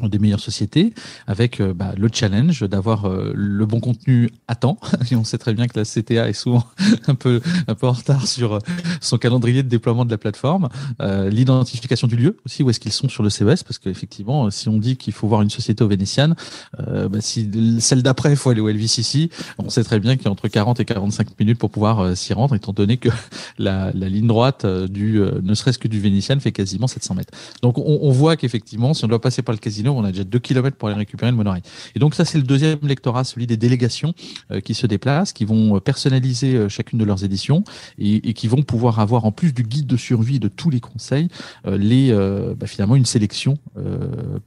des 0.04 0.20
meilleures 0.20 0.40
sociétés 0.40 0.94
avec 1.28 1.60
euh, 1.60 1.74
bah, 1.74 1.94
le 1.98 2.10
challenge 2.12 2.62
d'avoir 2.62 3.06
euh, 3.06 3.32
le 3.36 3.66
bon 3.66 3.80
contenu 3.80 4.32
à 4.48 4.56
temps. 4.56 4.78
Et 5.12 5.16
on 5.16 5.24
sait 5.24 5.38
très 5.38 5.54
bien 5.54 5.68
que 5.68 5.78
la 5.78 5.86
CTA 5.86 6.30
est 6.30 6.34
souvent 6.34 6.64
un 7.08 7.16
peu 7.16 7.42
un 7.68 7.76
peu 7.76 7.88
en 7.88 7.92
retard 7.92 8.28
sur 8.28 8.54
euh, 8.54 8.60
son 9.02 9.18
calendrier 9.18 9.64
de 9.64 9.68
déploiement 9.68 10.06
de 10.06 10.12
la 10.12 10.18
plateforme. 10.18 10.70
L'identification 11.00 12.08
du 12.08 12.16
lieu 12.16 12.38
aussi 12.46 12.64
où 12.64 12.70
est-ce 12.70 12.80
qu'ils 12.80 12.92
sont 12.92 13.10
sur 13.10 13.24
le 13.24 13.30
CES 13.30 13.64
parce 13.64 13.80
qu'effectivement 13.80 14.50
si 14.50 14.70
on 14.70 14.78
dit 14.78 14.98
qu'il 14.98 15.14
faut 15.14 15.28
voir 15.28 15.42
une 15.42 15.50
société 15.50 15.84
au 15.84 15.88
Vénitienne 15.88 16.36
bah, 16.78 17.20
si 17.20 17.50
celle 17.80 18.04
d'après 18.04 18.32
il 18.32 18.36
faut 18.36 18.50
aller 18.50 18.62
au 18.62 18.70
LVCC 18.70 19.30
on 19.58 19.70
sait 19.70 19.84
très 19.84 20.00
bien 20.00 20.16
qu'il 20.16 20.26
y 20.26 20.28
a 20.28 20.32
entre 20.32 20.48
40 20.48 20.80
et 20.80 20.86
45 20.86 21.40
minutes 21.40 21.58
pour 21.58 21.70
pouvoir 21.70 22.16
s'y 22.16 22.34
rendre 22.34 22.56
étant 22.56 22.74
donné 22.74 22.98
que 22.98 23.10
la, 23.58 23.92
la 23.94 24.10
ligne 24.10 24.28
droite 24.28 24.66
du 24.66 25.20
ne 25.20 25.54
serait-ce 25.54 25.80
que 25.80 25.88
du 25.88 26.00
Vénitienne 26.00 26.40
fait 26.40 26.52
quasiment 26.52 26.88
700 26.88 27.16
mètres. 27.16 27.34
Donc 27.62 27.78
on, 27.78 28.00
on 28.02 28.12
voit 28.12 28.36
qu'effectivement 28.36 28.94
si 28.94 29.06
on 29.06 29.08
doit 29.08 29.22
passer 29.22 29.42
par 29.42 29.54
le 29.54 29.60
casino 29.82 29.94
on 29.98 30.04
a 30.04 30.12
déjà 30.12 30.24
2 30.24 30.40
km 30.40 30.78
pour 30.78 30.90
aller 30.90 30.98
récupérer 30.98 31.32
le 31.32 31.38
monorail. 31.38 31.62
Et 31.96 32.00
donc 32.00 32.16
ça, 32.16 32.26
c'est 32.26 32.38
le 32.38 32.44
deuxième 32.44 32.80
lectorat, 32.84 33.24
celui 33.24 33.48
des 33.48 33.58
délégations 33.58 34.14
euh, 34.52 34.60
qui 34.60 34.74
se 34.74 34.88
déplacent, 34.88 35.34
qui 35.34 35.46
vont 35.46 35.76
euh, 35.76 35.80
personnaliser 35.80 36.56
euh, 36.56 36.70
chacune 36.70 37.00
de 37.00 37.06
leurs 37.06 37.24
éditions 37.24 37.64
et, 37.98 38.34
qui 38.34 38.48
vont 38.48 38.62
pouvoir 38.64 39.00
avoir, 39.00 39.26
en 39.26 39.32
plus 39.32 39.54
du 39.54 39.64
guide 39.64 39.88
de 39.88 39.98
survie 39.98 40.40
de 40.40 40.48
tous 40.48 40.70
les 40.70 40.80
conseils, 40.80 41.28
bah, 41.64 42.68
finalement 42.68 42.96
une 42.96 43.06
sélection 43.06 43.58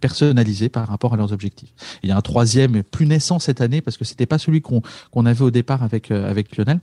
personnalisée 0.00 0.68
par 0.68 0.88
rapport 0.88 1.14
à 1.14 1.16
leurs 1.16 1.32
objectifs. 1.32 1.72
il 2.02 2.08
y 2.08 2.12
a 2.12 2.16
un 2.16 2.22
troisième, 2.22 2.82
plus 2.82 3.06
naissant 3.06 3.38
cette 3.38 3.60
année, 3.60 3.80
parce 3.80 3.96
que 3.96 4.04
c'était 4.04 4.26
pas 4.26 4.38
celui 4.38 4.62
qu'on 4.62 5.26
avait 5.26 5.42
au 5.42 5.50
départ 5.50 5.82
avec, 5.82 6.08
Lionel 6.08 6.80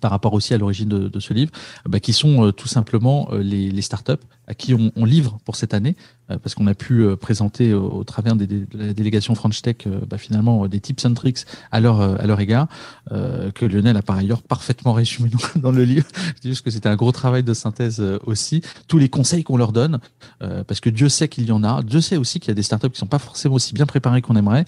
par 0.00 0.10
rapport 0.10 0.32
aussi 0.32 0.54
à 0.54 0.58
l'origine 0.58 0.88
de, 0.88 1.20
ce 1.20 1.32
livre, 1.32 1.52
bah, 1.86 2.00
qui 2.00 2.12
sont 2.12 2.52
tout 2.52 2.68
simplement 2.68 3.28
les, 3.32 3.82
startups 3.82 4.12
à 4.46 4.54
qui 4.54 4.74
on, 4.74 5.04
livre 5.04 5.38
pour 5.44 5.56
cette 5.56 5.74
année, 5.74 5.96
parce 6.28 6.54
qu'on 6.54 6.66
a 6.66 6.74
pu 6.74 7.02
euh, 7.02 7.16
présenter 7.16 7.74
au, 7.74 8.02
travers 8.04 8.34
des, 8.34 8.46
de 8.46 8.66
la 8.74 8.94
délégation 8.94 9.34
French 9.34 9.60
Tech 9.62 9.76
euh, 9.86 10.00
bah, 10.08 10.18
finalement 10.18 10.66
des 10.68 10.80
tips 10.80 11.04
and 11.04 11.14
tricks 11.14 11.44
à 11.70 11.80
leur, 11.80 12.00
à 12.00 12.26
leur 12.26 12.40
égard, 12.40 12.68
que 13.10 13.66
Lionel 13.66 13.96
a 13.96 14.02
par 14.02 14.16
ailleurs 14.16 14.42
parfaitement 14.42 14.92
résumé 14.92 15.28
dans, 15.28 15.60
dans 15.60 15.70
le 15.70 15.84
livre. 15.84 16.06
C'est 16.40 16.48
juste 16.48 16.64
que 16.64 16.70
c'était 16.70 16.88
un 16.88 16.96
gros 16.96 17.12
travail 17.12 17.42
de 17.42 17.52
synthèse 17.54 18.02
aussi. 18.24 18.62
Tous 18.88 18.98
les 18.98 19.08
conseils 19.08 19.44
qu'on 19.44 19.56
leur 19.56 19.72
donne, 19.72 19.98
parce 20.38 20.80
que 20.80 20.90
Dieu 20.90 21.08
sait 21.08 21.28
qu'il 21.28 21.44
y 21.44 21.52
en 21.52 21.64
a, 21.64 21.82
Dieu 21.82 22.00
sait 22.00 22.16
aussi 22.16 22.40
qu'il 22.40 22.48
y 22.48 22.52
a 22.52 22.54
des 22.54 22.62
startups 22.62 22.90
qui 22.90 22.98
sont 22.98 23.06
pas 23.06 23.18
forcément 23.18 23.56
aussi 23.56 23.74
bien 23.74 23.86
préparées 23.86 24.22
qu'on 24.22 24.36
aimerait. 24.36 24.64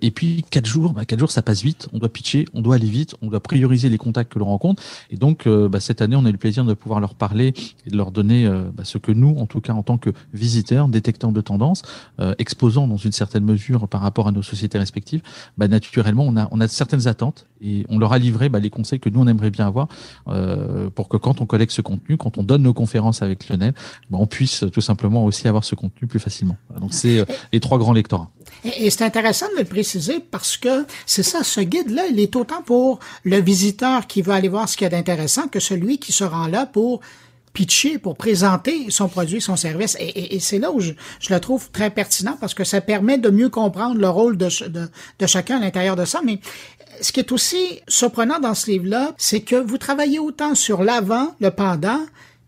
et 0.00 0.10
puis 0.10 0.44
quatre 0.50 0.66
jours, 0.66 0.92
bah, 0.92 1.04
quatre 1.04 1.20
jours 1.20 1.30
ça 1.30 1.42
passe 1.42 1.62
vite. 1.62 1.88
On 1.92 1.98
doit 1.98 2.08
pitcher, 2.08 2.46
on 2.54 2.62
doit 2.62 2.76
aller 2.76 2.88
vite, 2.88 3.14
on 3.22 3.28
doit 3.28 3.40
prioriser 3.40 3.88
les 3.88 3.98
contacts 3.98 4.32
que 4.32 4.38
l'on 4.38 4.46
rencontre. 4.46 4.82
Et 5.10 5.16
donc 5.16 5.46
bah, 5.48 5.80
cette 5.80 6.00
année, 6.02 6.16
on 6.16 6.24
a 6.24 6.28
eu 6.28 6.32
le 6.32 6.38
plaisir 6.38 6.64
de 6.64 6.74
pouvoir 6.74 7.00
leur 7.00 7.14
parler 7.14 7.54
et 7.86 7.90
de 7.90 7.96
leur 7.96 8.10
donner 8.10 8.48
bah, 8.74 8.84
ce 8.84 8.98
que 8.98 9.12
nous, 9.12 9.36
en 9.38 9.46
tout 9.46 9.60
cas 9.60 9.72
en 9.72 9.82
tant 9.82 9.98
que 9.98 10.10
visiteurs, 10.32 10.77
détecteurs 10.86 11.32
de 11.32 11.40
tendances, 11.40 11.82
euh, 12.20 12.34
exposant 12.38 12.86
dans 12.86 12.96
une 12.96 13.10
certaine 13.10 13.44
mesure 13.44 13.88
par 13.88 14.02
rapport 14.02 14.28
à 14.28 14.32
nos 14.32 14.42
sociétés 14.42 14.78
respectives, 14.78 15.22
bah, 15.56 15.66
naturellement, 15.66 16.24
on 16.24 16.36
a, 16.36 16.48
on 16.52 16.60
a 16.60 16.68
certaines 16.68 17.08
attentes 17.08 17.46
et 17.60 17.84
on 17.88 17.98
leur 17.98 18.12
a 18.12 18.18
livré 18.18 18.48
bah, 18.48 18.60
les 18.60 18.70
conseils 18.70 19.00
que 19.00 19.08
nous, 19.08 19.20
on 19.20 19.26
aimerait 19.26 19.50
bien 19.50 19.66
avoir 19.66 19.88
euh, 20.28 20.90
pour 20.90 21.08
que 21.08 21.16
quand 21.16 21.40
on 21.40 21.46
collecte 21.46 21.72
ce 21.72 21.82
contenu, 21.82 22.16
quand 22.16 22.38
on 22.38 22.42
donne 22.42 22.62
nos 22.62 22.74
conférences 22.74 23.22
avec 23.22 23.48
Lionel, 23.48 23.74
bah, 24.10 24.18
on 24.20 24.26
puisse 24.26 24.64
tout 24.72 24.80
simplement 24.80 25.24
aussi 25.24 25.48
avoir 25.48 25.64
ce 25.64 25.74
contenu 25.74 26.06
plus 26.06 26.20
facilement. 26.20 26.56
Donc, 26.78 26.94
c'est 26.94 27.18
euh, 27.18 27.24
les 27.52 27.60
trois 27.60 27.78
grands 27.78 27.92
lectorats. 27.92 28.30
Et, 28.64 28.90
c'est 28.90 29.04
intéressant 29.04 29.46
de 29.54 29.58
le 29.58 29.64
préciser 29.64 30.20
parce 30.20 30.56
que 30.56 30.86
c'est 31.06 31.22
ça, 31.22 31.42
ce 31.42 31.60
guide-là, 31.60 32.06
il 32.10 32.20
est 32.20 32.34
autant 32.36 32.62
pour 32.62 32.98
le 33.24 33.40
visiteur 33.40 34.06
qui 34.06 34.22
veut 34.22 34.32
aller 34.32 34.48
voir 34.48 34.68
ce 34.68 34.76
qu'il 34.76 34.84
y 34.84 34.86
a 34.86 34.90
d'intéressant 34.90 35.48
que 35.48 35.60
celui 35.60 35.98
qui 35.98 36.12
se 36.12 36.24
rend 36.24 36.46
là 36.46 36.66
pour 36.66 37.00
pitcher, 37.58 37.98
pour 37.98 38.16
présenter 38.16 38.86
son 38.88 39.08
produit, 39.08 39.40
son 39.40 39.56
service. 39.56 39.96
Et, 39.98 40.38
c'est 40.38 40.60
là 40.60 40.70
où 40.70 40.78
je, 40.78 40.92
le 41.28 41.40
trouve 41.40 41.72
très 41.72 41.90
pertinent 41.90 42.36
parce 42.40 42.54
que 42.54 42.62
ça 42.62 42.80
permet 42.80 43.18
de 43.18 43.30
mieux 43.30 43.48
comprendre 43.48 44.00
le 44.00 44.08
rôle 44.08 44.36
de, 44.36 44.48
de, 44.68 45.26
chacun 45.26 45.56
à 45.56 45.60
l'intérieur 45.60 45.96
de 45.96 46.04
ça. 46.04 46.20
Mais 46.24 46.38
ce 47.00 47.10
qui 47.10 47.18
est 47.18 47.32
aussi 47.32 47.80
surprenant 47.88 48.38
dans 48.38 48.54
ce 48.54 48.70
livre-là, 48.70 49.12
c'est 49.18 49.40
que 49.40 49.56
vous 49.56 49.76
travaillez 49.76 50.20
autant 50.20 50.54
sur 50.54 50.84
l'avant, 50.84 51.34
le 51.40 51.50
pendant, 51.50 51.98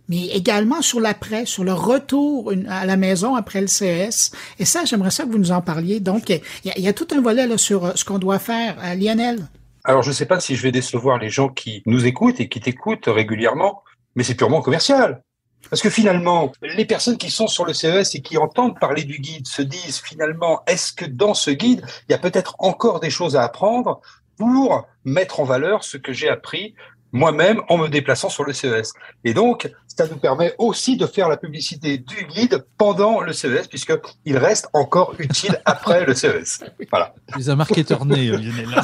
mais 0.08 0.26
également 0.26 0.80
sur 0.80 1.00
l'après, 1.00 1.44
sur 1.44 1.64
le 1.64 1.72
retour 1.72 2.52
à 2.68 2.86
la 2.86 2.96
maison 2.96 3.34
après 3.34 3.60
le 3.60 3.66
CS. 3.66 4.30
Et 4.60 4.64
ça, 4.64 4.84
j'aimerais 4.84 5.10
ça 5.10 5.24
que 5.24 5.30
vous 5.30 5.38
nous 5.38 5.50
en 5.50 5.60
parliez. 5.60 5.98
Donc, 5.98 6.28
il 6.28 6.40
y, 6.64 6.86
a, 6.86 6.92
tout 6.92 7.08
un 7.10 7.20
volet 7.20 7.48
là, 7.48 7.58
sur 7.58 7.84
euh, 7.84 7.92
ce 7.96 8.04
qu'on 8.04 8.20
doit 8.20 8.38
faire. 8.38 8.76
à 8.80 8.94
Lionel? 8.94 9.48
Alors, 9.82 10.04
je 10.04 10.10
ne 10.10 10.14
sais 10.14 10.26
pas 10.26 10.38
si 10.38 10.54
je 10.54 10.62
vais 10.62 10.70
décevoir 10.70 11.18
les 11.18 11.30
gens 11.30 11.48
qui 11.48 11.82
nous 11.84 12.06
écoutent 12.06 12.38
et 12.38 12.48
qui 12.48 12.60
t'écoutent 12.60 13.08
régulièrement, 13.08 13.82
mais 14.14 14.24
c'est 14.24 14.34
purement 14.34 14.60
commercial. 14.60 15.22
Parce 15.68 15.82
que 15.82 15.90
finalement, 15.90 16.52
les 16.62 16.86
personnes 16.86 17.18
qui 17.18 17.30
sont 17.30 17.46
sur 17.46 17.64
le 17.64 17.74
CES 17.74 18.14
et 18.14 18.22
qui 18.22 18.38
entendent 18.38 18.78
parler 18.78 19.04
du 19.04 19.18
guide 19.18 19.46
se 19.46 19.62
disent 19.62 20.00
finalement, 20.00 20.62
est-ce 20.66 20.92
que 20.92 21.04
dans 21.04 21.34
ce 21.34 21.50
guide, 21.50 21.84
il 22.08 22.12
y 22.12 22.14
a 22.14 22.18
peut-être 22.18 22.56
encore 22.58 23.00
des 23.00 23.10
choses 23.10 23.36
à 23.36 23.42
apprendre 23.42 24.00
pour 24.38 24.86
mettre 25.04 25.40
en 25.40 25.44
valeur 25.44 25.84
ce 25.84 25.98
que 25.98 26.12
j'ai 26.12 26.28
appris 26.28 26.74
moi-même 27.12 27.60
en 27.68 27.76
me 27.76 27.88
déplaçant 27.88 28.28
sur 28.28 28.44
le 28.44 28.52
CES. 28.52 28.92
Et 29.24 29.34
donc, 29.34 29.70
ça 30.00 30.08
nous 30.10 30.18
permet 30.18 30.54
aussi 30.56 30.96
de 30.96 31.04
faire 31.04 31.28
la 31.28 31.36
publicité 31.36 31.98
du 31.98 32.26
guide 32.34 32.64
pendant 32.78 33.20
le 33.20 33.34
CES, 33.34 33.68
puisqu'il 33.68 34.38
reste 34.38 34.68
encore 34.72 35.14
utile 35.18 35.60
après 35.66 36.06
le 36.06 36.14
CES. 36.14 36.60
Voilà. 36.90 37.12
Les 37.36 37.50
un 37.50 37.56
marketeur 37.56 38.06
né, 38.06 38.28
Lionel. 38.28 38.80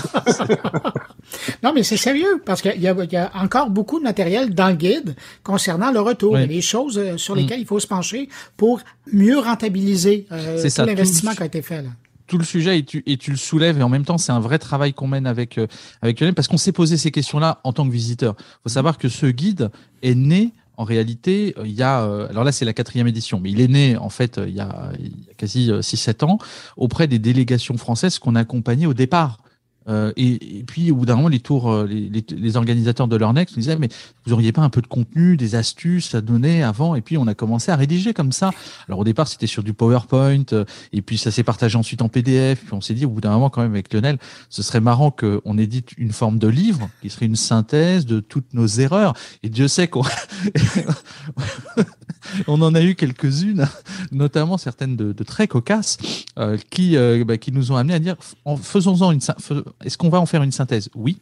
non, 1.62 1.73
mais 1.75 1.82
c'est 1.82 1.96
sérieux, 1.96 2.42
parce 2.44 2.61
qu'il 2.61 2.82
y, 2.82 2.87
a 3.16 3.30
encore 3.35 3.70
beaucoup 3.70 3.99
de 3.99 4.04
matériel 4.04 4.54
dans 4.54 4.68
le 4.68 4.75
guide 4.75 5.16
concernant 5.42 5.90
le 5.90 6.00
retour. 6.00 6.37
et 6.37 6.46
les 6.46 6.61
choses 6.61 6.99
euh, 6.99 7.16
sur 7.16 7.35
lesquelles 7.35 7.61
mm. 7.61 7.62
il 7.62 7.66
faut 7.66 7.80
se 7.80 7.87
pencher 7.87 8.28
pour 8.58 8.80
mieux 9.11 9.38
rentabiliser 9.38 10.26
euh, 10.32 10.62
tout 10.62 10.85
l'investissement 10.85 11.35
qui 11.35 11.42
a 11.42 11.46
été 11.46 11.62
fait. 11.62 11.80
Là 11.80 11.90
tout 12.26 12.38
le 12.38 12.44
sujet 12.44 12.80
et 12.80 12.85
tu, 12.85 13.04
et 13.06 13.16
tu 13.18 13.30
le 13.30 13.37
soulèves 13.37 13.78
et 13.78 13.85
en 13.85 13.88
même 13.88 14.04
temps 14.04 14.18
c'est 14.18 14.32
un 14.32 14.40
vrai 14.40 14.58
travail 14.58 14.92
qu'on 14.92 15.06
mène 15.06 15.28
avec 15.28 15.58
euh, 15.58 15.68
avec 16.02 16.18
Lionel 16.18 16.35
parce 16.35 16.49
qu'on 16.49 16.56
s'est 16.56 16.73
posé 16.73 16.96
ces 16.96 17.12
questions-là 17.12 17.61
en 17.62 17.73
tant 17.73 17.87
que 17.87 17.92
visiteur. 17.92 18.35
Il 18.38 18.62
faut 18.64 18.68
savoir 18.70 18.99
que 18.99 19.08
ce 19.08 19.26
guide 19.26 19.70
est 20.02 20.16
né 20.16 20.52
en 20.76 20.85
réalité, 20.85 21.54
il 21.64 21.73
y 21.73 21.83
a, 21.83 22.02
euh, 22.02 22.28
alors 22.28 22.45
là 22.45 22.52
c'est 22.52 22.64
la 22.64 22.73
quatrième 22.73 23.09
édition, 23.09 23.40
mais 23.40 23.50
il 23.50 23.61
est 23.61 23.68
né 23.68 23.97
en 23.97 24.11
fait 24.11 24.40
il 24.45 24.54
y 24.54 24.61
a, 24.61 24.90
il 24.99 25.09
y 25.09 25.30
a 25.30 25.35
quasi 25.37 25.71
6-7 25.71 26.25
ans 26.25 26.38
auprès 26.76 27.06
des 27.06 27.18
délégations 27.18 27.76
françaises 27.76 28.18
qu'on 28.18 28.35
a 28.35 28.40
accompagnées 28.40 28.87
au 28.87 28.95
départ 28.95 29.38
euh, 29.88 30.12
et, 30.16 30.59
et, 30.59 30.64
puis 30.64 30.90
au 30.90 30.97
bout 30.97 31.07
d'un 31.07 31.16
moment, 31.16 31.28
les 31.28 31.40
tours, 31.40 31.71
euh, 31.71 31.87
les, 31.87 32.09
les, 32.09 32.25
les, 32.28 32.57
organisateurs 32.57 33.07
de 33.07 33.16
leur 33.16 33.33
next 33.33 33.57
nous 33.57 33.62
disaient 33.62 33.76
mais 33.76 33.88
vous 34.25 34.33
auriez 34.33 34.52
pas 34.52 34.62
un 34.62 34.71
peu 34.71 34.83
de 34.83 34.87
contenu, 34.87 35.37
des 35.37 35.55
astuces 35.55 36.14
à 36.14 36.21
donner 36.21 36.62
avant? 36.62 36.95
Et 36.95 37.02
puis 37.02 37.16
on 37.19 37.26
a 37.26 37.35
commencé 37.35 37.71
à 37.71 37.76
rédiger 37.76 38.12
comme 38.12 38.33
ça. 38.33 38.50
Alors 38.88 39.00
au 39.00 39.05
départ, 39.05 39.28
c'était 39.28 39.47
sur 39.47 39.62
du 39.62 39.75
PowerPoint, 39.75 40.45
euh, 40.52 40.64
et 40.93 41.02
puis 41.02 41.19
ça 41.19 41.31
s'est 41.31 41.45
partagé 41.45 41.78
ensuite 41.78 42.02
en 42.02 42.09
PDF. 42.09 42.61
Puis 42.64 42.75
on 42.75 42.81
s'est 42.81 42.95
dit 42.95 43.05
au 43.05 43.11
bout 43.11 43.21
d'un 43.21 43.31
moment 43.31 43.50
quand 43.50 43.62
même 43.62 43.73
avec 43.73 43.93
Lionel, 43.93 44.19
ce 44.49 44.62
serait 44.62 44.81
marrant 44.81 45.11
qu'on 45.11 45.59
édite 45.59 45.90
une 45.99 46.12
forme 46.12 46.38
de 46.38 46.49
livre 46.49 46.88
qui 47.02 47.11
serait 47.11 47.26
une 47.26 47.37
synthèse 47.37 48.07
de 48.07 48.21
toutes 48.21 48.55
nos 48.55 48.66
erreurs. 48.66 49.14
Et 49.43 49.49
Dieu 49.49 49.69
sait 49.69 49.88
qu'on 49.88 50.02
on 52.47 52.61
en 52.62 52.75
a 52.75 52.83
eu 52.83 52.95
quelques-unes, 52.95 53.66
notamment 54.12 54.59
certaines 54.59 54.97
de, 54.97 55.12
très 55.25 55.49
cocasses, 55.49 55.99
euh, 56.38 56.57
qui 56.71 56.97
bah, 57.25 57.38
qui 57.38 57.52
nous 57.52 57.73
ont 57.73 57.76
amené 57.76 57.95
à 57.95 57.99
dire 57.99 58.16
en 58.45 58.57
faisons-en 58.57 59.12
une 59.12 59.21
est-ce 59.85 59.99
qu'on 59.99 60.09
va 60.09 60.21
en 60.21 60.26
faire 60.26 60.43
une 60.43 60.52
synthèse? 60.52 60.88
Oui. 60.95 61.19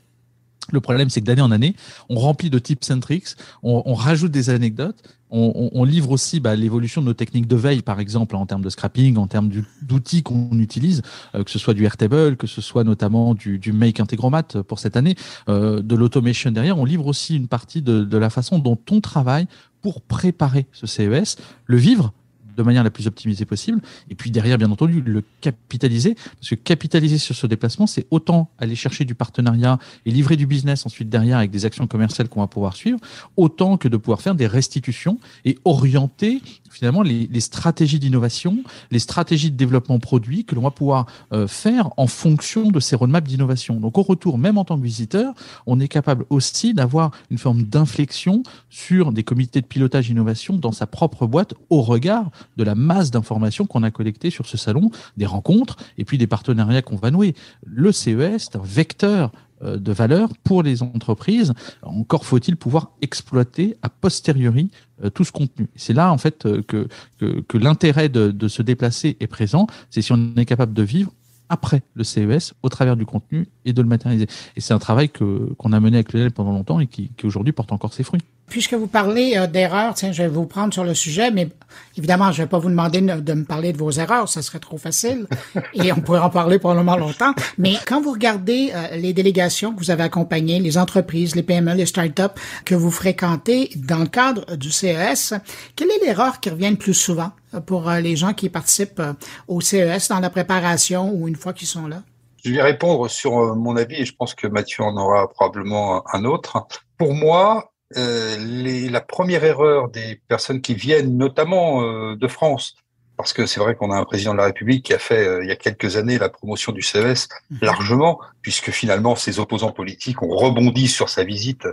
Le 0.73 0.81
problème, 0.81 1.11
c'est 1.11 1.21
que 1.21 1.27
d'année 1.27 1.43
en 1.43 1.51
année, 1.51 1.77
on 2.09 2.19
remplit 2.19 2.51
de 2.51 2.59
tips 2.59 2.91
and 2.91 3.01
tricks, 3.01 3.37
on, 3.63 3.95
rajoute 3.95 4.33
des 4.33 4.51
anecdotes, 4.51 5.03
on, 5.31 5.85
livre 5.85 6.11
aussi 6.11 6.41
bah, 6.41 6.55
l'évolution 6.55 7.01
de 7.01 7.07
nos 7.07 7.15
techniques 7.15 7.49
de 7.49 7.57
veille, 7.57 7.83
par 7.83 8.01
exemple, 8.01 8.37
en 8.37 8.47
termes 8.47 8.63
de 8.63 8.71
scrapping, 8.71 9.17
en 9.17 9.27
termes 9.27 9.51
d'outils 9.83 10.23
qu'on 10.23 10.59
utilise, 10.59 11.03
euh, 11.35 11.43
que 11.43 11.51
ce 11.51 11.59
soit 11.59 11.75
du 11.75 11.85
Airtable, 11.85 12.37
que 12.37 12.47
ce 12.47 12.61
soit 12.61 12.85
notamment 12.85 13.35
du, 13.35 13.73
Make 13.73 14.01
Integromat 14.01 14.63
pour 14.67 14.79
cette 14.79 14.97
année, 14.97 15.17
euh, 15.49 15.83
de 15.83 15.95
l'automation 15.97 16.51
derrière. 16.51 16.79
On 16.79 16.85
livre 16.85 17.07
aussi 17.07 17.37
une 17.37 17.49
partie 17.49 17.83
de, 17.83 18.05
de 18.05 18.17
la 18.17 18.31
façon 18.31 18.59
dont 18.59 18.79
on 18.91 19.01
travaille 19.01 19.47
pour 19.83 20.01
préparer 20.01 20.67
ce 20.73 20.87
CES, 20.87 21.37
le 21.67 21.77
vivre, 21.77 22.13
de 22.57 22.63
manière 22.63 22.85
la 22.85 22.91
plus 22.91 23.07
optimisée 23.07 23.45
possible. 23.45 23.81
Et 24.11 24.15
puis 24.15 24.31
derrière, 24.31 24.59
bien 24.59 24.71
entendu, 24.71 25.01
le 25.01 25.23
capitaliser. 25.41 26.15
Parce 26.15 26.51
que 26.51 26.55
capitaliser 26.55 27.19
sur 27.19 27.35
ce 27.35 27.47
déplacement, 27.47 27.87
c'est 27.87 28.07
autant 28.11 28.51
aller 28.59 28.75
chercher 28.75 29.05
du 29.05 29.15
partenariat 29.15 29.79
et 30.07 30.11
livrer 30.11 30.37
du 30.37 30.47
business 30.47 30.87
ensuite 30.87 31.09
derrière 31.09 31.39
avec 31.39 31.51
des 31.51 31.65
actions 31.65 31.87
commerciales 31.87 32.29
qu'on 32.29 32.41
va 32.41 32.47
pouvoir 32.47 32.77
suivre, 32.77 32.99
autant 33.37 33.77
que 33.77 33.89
de 33.89 33.97
pouvoir 33.97 34.21
faire 34.21 34.35
des 34.35 34.47
restitutions 34.47 35.19
et 35.45 35.59
orienter 35.65 36.41
finalement 36.71 37.03
les, 37.03 37.41
stratégies 37.41 37.99
d'innovation, 37.99 38.59
les 38.91 38.99
stratégies 38.99 39.51
de 39.51 39.57
développement 39.57 39.99
produit 39.99 40.45
que 40.45 40.55
l'on 40.55 40.63
va 40.63 40.71
pouvoir 40.71 41.07
euh, 41.33 41.47
faire 41.47 41.91
en 41.97 42.07
fonction 42.07 42.71
de 42.71 42.81
ces 42.81 42.97
roadmaps 42.97 43.29
d'innovation. 43.29 43.77
Donc 43.77 43.97
au 43.99 44.03
retour, 44.03 44.39
même 44.39 44.59
en 44.59 44.65
tant 44.65 44.77
que 44.77 44.83
visiteur, 44.83 45.35
on 45.67 45.79
est 45.79 45.89
capable 45.89 46.25
aussi 46.31 46.75
d'avoir 46.75 47.13
une 47.31 47.39
forme 47.39 47.63
d'inflexion 47.63 48.43
sur 48.71 49.13
des 49.13 49.23
comités 49.23 49.61
de 49.61 49.67
pilotage 49.67 50.11
innovation 50.11 50.57
dans 50.57 50.73
sa 50.73 50.87
propre 50.87 51.27
boîte 51.27 51.55
au 51.71 51.83
regard 51.83 52.31
de 52.57 52.65
la 52.65 52.75
masse 52.75 53.11
d'informations 53.11 53.67
qu'on 53.67 53.83
a 53.83 53.91
collectées 53.91 54.31
sur 54.31 54.47
ce 54.47 54.57
salon, 54.57 54.91
des 55.17 55.27
rencontres 55.27 55.77
et 55.99 56.05
puis 56.05 56.19
des 56.19 56.27
partenariats 56.27 56.83
qu'on 56.83 56.97
va 56.97 57.11
nouer. 57.11 57.35
Le 57.67 57.93
CES, 57.93 58.49
c'est 58.51 58.57
un 58.57 58.63
vecteur 58.63 59.31
euh, 59.63 59.79
de 59.79 59.93
valeur 59.93 60.31
pour 60.43 60.63
les 60.63 60.83
entreprises. 60.83 61.53
Encore 61.83 62.25
faut-il 62.25 62.57
pouvoir 62.57 62.91
exploiter 63.03 63.77
a 63.83 63.89
posteriori 63.89 64.71
euh, 65.03 65.11
tout 65.11 65.25
ce 65.25 65.33
contenu. 65.33 65.69
C'est 65.77 65.93
là 65.93 66.13
en 66.13 66.19
fait 66.19 66.45
euh, 66.47 66.63
que, 66.63 66.89
que, 67.19 67.59
l'intérêt 67.59 68.09
de, 68.09 68.31
de, 68.31 68.49
se 68.49 68.63
déplacer 68.63 69.17
est 69.21 69.27
présent. 69.27 69.67
C'est 69.91 70.03
si 70.03 70.13
on 70.13 70.35
est 70.37 70.45
capable 70.45 70.75
de 70.75 70.83
vivre 70.83 71.13
après 71.49 71.83
le 71.95 72.05
CES 72.05 72.55
au 72.63 72.69
travers 72.69 72.97
du 72.97 73.07
contenu 73.07 73.47
et 73.65 73.73
de 73.73 73.81
le 73.81 73.89
matérialiser. 73.89 74.27
Et 74.57 74.61
c'est 74.61 74.75
un 74.75 74.79
travail 74.79 75.09
que 75.09 75.53
qu'on 75.57 75.73
a 75.73 75.81
mené 75.81 75.99
avec 75.99 76.13
le 76.13 76.31
pendant 76.31 76.53
longtemps 76.53 76.81
et 76.81 76.87
qui 76.87 77.11
aujourd'hui 77.23 77.53
porte 77.53 77.71
encore 77.71 77.93
ses 77.93 78.03
fruits. 78.03 78.23
Puisque 78.49 78.75
vous 78.75 78.87
parlez 78.87 79.37
euh, 79.37 79.47
d'erreurs, 79.47 79.95
tiens, 79.95 80.13
je 80.13 80.23
vais 80.23 80.29
vous 80.29 80.47
prendre 80.47 80.73
sur 80.73 80.85
le 80.85 80.95
sujet, 80.95 81.31
mais 81.31 81.49
évidemment, 81.97 82.31
je 82.31 82.43
vais 82.43 82.49
pas 82.49 82.59
vous 82.59 82.69
demander 82.69 83.01
de 83.01 83.33
me 83.33 83.45
parler 83.45 83.73
de 83.73 83.79
vos 83.79 83.91
erreurs, 83.91 84.29
ça 84.29 84.43
serait 84.43 84.59
trop 84.59 84.77
facile, 84.77 85.27
et 85.75 85.93
on 85.93 86.01
pourrait 86.01 86.21
en 86.21 86.31
parler 86.31 86.59
probablement 86.59 86.97
longtemps. 86.97 87.35
Mais 87.59 87.75
quand 87.87 88.01
vous 88.01 88.13
regardez 88.13 88.71
euh, 88.75 88.97
les 88.97 89.13
délégations 89.13 89.73
que 89.73 89.79
vous 89.79 89.91
avez 89.91 90.03
accompagnées, 90.03 90.61
les 90.61 90.77
entreprises, 90.77 91.35
les 91.35 91.43
PME, 91.43 91.75
les 91.75 91.87
startups 91.87 92.39
que 92.65 92.75
vous 92.75 92.91
fréquentez 92.91 93.71
dans 93.77 93.99
le 93.99 94.09
cadre 94.09 94.57
du 94.57 94.71
CES, 94.71 95.35
quelle 95.75 95.91
est 95.91 96.05
l'erreur 96.05 96.41
qui 96.41 96.51
revient 96.51 96.71
le 96.71 96.77
plus 96.77 96.95
souvent 96.95 97.33
euh, 97.55 97.61
pour 97.61 97.91
les 97.91 98.15
gens 98.15 98.35
qui 98.35 98.51
participent 98.51 99.03
au 99.49 99.61
CES 99.61 100.09
dans 100.09 100.21
la 100.21 100.31
préparation 100.31 101.11
ou 101.11 101.29
une 101.29 101.37
fois 101.37 101.55
qu'ils 101.55 101.69
sont 101.69 101.87
là? 101.87 102.03
Je 102.45 102.53
vais 102.53 102.63
répondre 102.63 103.09
sur 103.09 103.57
mon 103.57 103.75
avis 103.77 104.03
et 104.03 104.05
je 104.05 104.15
pense 104.15 104.35
que 104.35 104.47
Mathieu 104.47 104.85
en 104.85 104.95
aura 104.99 105.31
probablement 105.31 106.05
un 106.13 106.27
autre. 106.27 106.67
Pour 106.99 107.15
moi, 107.15 107.73
euh, 107.97 108.37
les, 108.39 108.89
la 108.89 109.01
première 109.01 109.45
erreur 109.45 109.89
des 109.89 110.21
personnes 110.29 110.61
qui 110.61 110.75
viennent, 110.75 111.17
notamment 111.17 111.83
euh, 111.83 112.17
de 112.17 112.29
France, 112.29 112.77
parce 113.17 113.33
que 113.33 113.47
c'est 113.47 113.61
vrai 113.61 113.75
qu'on 113.75 113.91
a 113.91 113.97
un 113.97 114.05
président 114.05 114.33
de 114.33 114.39
la 114.39 114.47
République 114.47 114.87
qui 114.87 114.95
a 114.95 114.99
fait 114.99 115.27
euh, 115.27 115.45
il 115.45 115.49
y 115.49 115.53
a 115.53 115.57
quelques 115.57 115.97
années 115.97 116.19
la 116.19 116.29
promotion 116.29 116.73
du 116.73 116.83
CES 116.83 117.29
mhm. 117.51 117.59
largement, 117.63 118.21
puisque 118.43 118.71
finalement 118.71 119.15
ses 119.15 119.39
opposants 119.39 119.73
politiques 119.73 120.23
ont 120.23 120.35
rebondi 120.37 120.89
sur 120.89 121.09
sa 121.09 121.25
visite, 121.25 121.67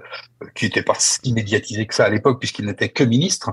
qui 0.55 0.65
n'était 0.65 0.83
pas 0.83 0.95
si 0.97 1.33
médiatisée 1.33 1.85
que 1.85 1.95
ça 1.95 2.05
à 2.05 2.09
l'époque, 2.09 2.39
puisqu'il 2.39 2.65
n'était 2.65 2.89
que 2.89 3.03
ministre. 3.03 3.51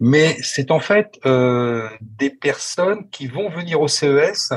mais 0.00 0.36
c'est 0.42 0.70
en 0.70 0.80
fait 0.80 1.18
euh, 1.26 1.88
des 2.00 2.30
personnes 2.30 3.08
qui 3.10 3.26
vont 3.26 3.50
venir 3.50 3.80
au 3.80 3.88
CES 3.88 4.52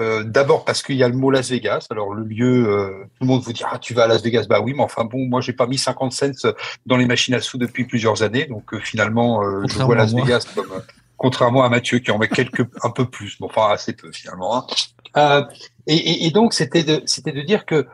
euh, 0.00 0.24
d'abord 0.24 0.64
parce 0.64 0.82
qu'il 0.82 0.96
y 0.96 1.04
a 1.04 1.08
le 1.08 1.16
mot 1.16 1.30
Las 1.30 1.50
Vegas. 1.50 1.86
Alors 1.90 2.12
le 2.12 2.24
lieu, 2.24 2.68
euh, 2.68 3.04
tout 3.14 3.22
le 3.22 3.26
monde 3.26 3.42
vous 3.42 3.52
dira 3.52 3.70
ah, 3.74 3.78
tu 3.78 3.94
vas 3.94 4.04
à 4.04 4.06
Las 4.08 4.22
Vegas, 4.22 4.46
bah 4.48 4.60
oui, 4.60 4.74
mais 4.76 4.82
enfin 4.82 5.04
bon, 5.04 5.26
moi 5.26 5.40
j'ai 5.40 5.52
pas 5.52 5.66
mis 5.66 5.78
50 5.78 6.12
cents 6.12 6.52
dans 6.86 6.96
les 6.96 7.06
machines 7.06 7.34
à 7.34 7.40
sous 7.40 7.58
depuis 7.58 7.84
plusieurs 7.84 8.22
années, 8.22 8.46
donc 8.46 8.74
euh, 8.74 8.80
finalement 8.80 9.40
je 9.66 9.78
vois 9.78 9.94
Las 9.94 10.12
Vegas 10.12 10.46
comme 10.54 10.82
contrairement 11.16 11.62
à 11.62 11.68
Mathieu 11.68 12.00
qui 12.00 12.10
en 12.10 12.18
met 12.18 12.28
quelques 12.28 12.66
un 12.82 12.90
peu 12.90 13.08
plus, 13.08 13.38
bon, 13.38 13.46
enfin 13.46 13.68
assez 13.70 13.92
peu 13.92 14.10
finalement. 14.10 14.66
Hein. 15.14 15.48
Et, 15.86 15.96
et, 15.96 16.26
et, 16.26 16.30
donc 16.32 16.54
c'était 16.54 16.82
de 16.82 17.02
c'était 17.06 17.32
de 17.32 17.42
dire 17.42 17.64
que 17.64 17.86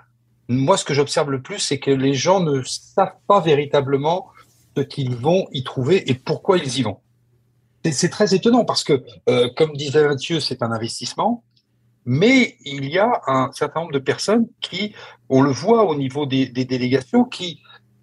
moi 0.49 0.79
ce 0.79 0.85
que 0.85 0.95
j'observe 0.95 1.31
le 1.31 1.43
plus, 1.43 1.59
c'est 1.59 1.79
que 1.79 1.91
les 1.91 2.15
gens 2.15 2.41
ne 2.41 2.63
savent 2.63 3.17
pas 3.27 3.41
véritablement 3.41 4.29
ce 4.77 4.83
qu'ils 4.83 5.15
vont 5.15 5.47
y 5.53 5.65
trouver 5.65 6.11
et 6.11 6.15
pourquoi 6.15 6.57
ils 6.57 6.79
y 6.79 6.83
vont. 6.83 6.99
C'est 7.93 8.09
très 8.09 8.35
étonnant 8.35 8.65
parce 8.65 8.83
que, 8.83 9.05
comme 9.57 9.77
disait 9.77 10.09
Mathieu, 10.09 10.41
c'est 10.41 10.63
un 10.63 10.73
investissement 10.73 11.45
mais 12.07 12.57
il 12.65 12.87
y 12.87 12.99
a 12.99 13.23
un 13.27 13.51
certain 13.53 13.81
nombre 13.81 13.93
de 13.93 13.99
personnes 13.99 14.47
qui, 14.61 14.95
on 15.29 15.43
le 15.43 15.51
voit 15.51 15.85
au 15.85 15.95
niveau 15.95 16.27
des, 16.27 16.47
délégations, 16.47 17.25
qui 17.25 17.61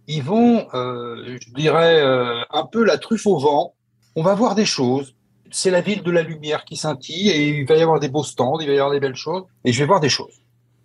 y 0.07 0.21
vont, 0.21 0.67
euh, 0.73 1.37
je 1.39 1.53
dirais, 1.53 2.01
euh, 2.01 2.41
un 2.51 2.65
peu 2.65 2.83
la 2.83 2.97
truffe 2.97 3.27
au 3.27 3.37
vent. 3.37 3.75
On 4.15 4.23
va 4.23 4.33
voir 4.33 4.55
des 4.55 4.65
choses. 4.65 5.15
C'est 5.51 5.69
la 5.69 5.81
ville 5.81 6.01
de 6.01 6.11
la 6.11 6.23
lumière 6.23 6.65
qui 6.65 6.75
scintille 6.75 7.29
et 7.29 7.59
il 7.59 7.65
va 7.65 7.75
y 7.75 7.81
avoir 7.81 7.99
des 7.99 8.09
beaux 8.09 8.23
stands, 8.23 8.59
il 8.59 8.67
va 8.67 8.73
y 8.73 8.77
avoir 8.77 8.91
des 8.91 8.99
belles 8.99 9.15
choses 9.15 9.43
et 9.65 9.73
je 9.73 9.79
vais 9.79 9.85
voir 9.85 9.99
des 9.99 10.09
choses. 10.09 10.41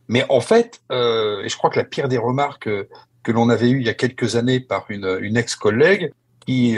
Mais 0.09 0.25
en 0.29 0.41
fait, 0.41 0.83
euh, 0.93 1.43
et 1.43 1.49
je 1.49 1.57
crois 1.57 1.71
que 1.71 1.79
la 1.79 1.85
pire 1.85 2.09
des 2.09 2.19
remarques 2.19 2.69
que 3.23 3.33
l'on 3.33 3.49
avait 3.49 3.71
eues 3.71 3.81
il 3.81 3.87
y 3.87 3.91
a 3.91 3.95
quelques 3.95 4.37
années 4.37 4.61
par 4.61 4.87
une, 4.89 5.19
une 5.21 5.37
ex-collègue 5.37 6.13
qui 6.47 6.77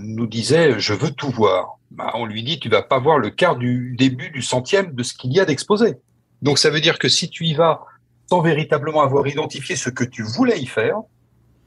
nous 0.00 0.26
disait 0.26 0.78
je 0.78 0.94
veux 0.94 1.10
tout 1.10 1.28
voir 1.28 1.78
bah, 1.94 2.12
on 2.14 2.26
lui 2.26 2.42
dit 2.42 2.58
tu 2.58 2.68
vas 2.68 2.82
pas 2.82 2.98
voir 2.98 3.18
le 3.18 3.30
quart 3.30 3.56
du 3.56 3.94
début 3.96 4.30
du 4.30 4.42
centième 4.42 4.94
de 4.94 5.02
ce 5.02 5.14
qu'il 5.14 5.32
y 5.32 5.40
a 5.40 5.44
d'exposé. 5.44 5.94
Donc 6.40 6.58
ça 6.58 6.70
veut 6.70 6.80
dire 6.80 6.98
que 6.98 7.08
si 7.08 7.28
tu 7.30 7.44
y 7.44 7.54
vas 7.54 7.80
sans 8.28 8.40
véritablement 8.40 9.02
avoir 9.02 9.26
identifié 9.26 9.76
ce 9.76 9.90
que 9.90 10.04
tu 10.04 10.22
voulais 10.22 10.58
y 10.58 10.66
faire, 10.66 10.96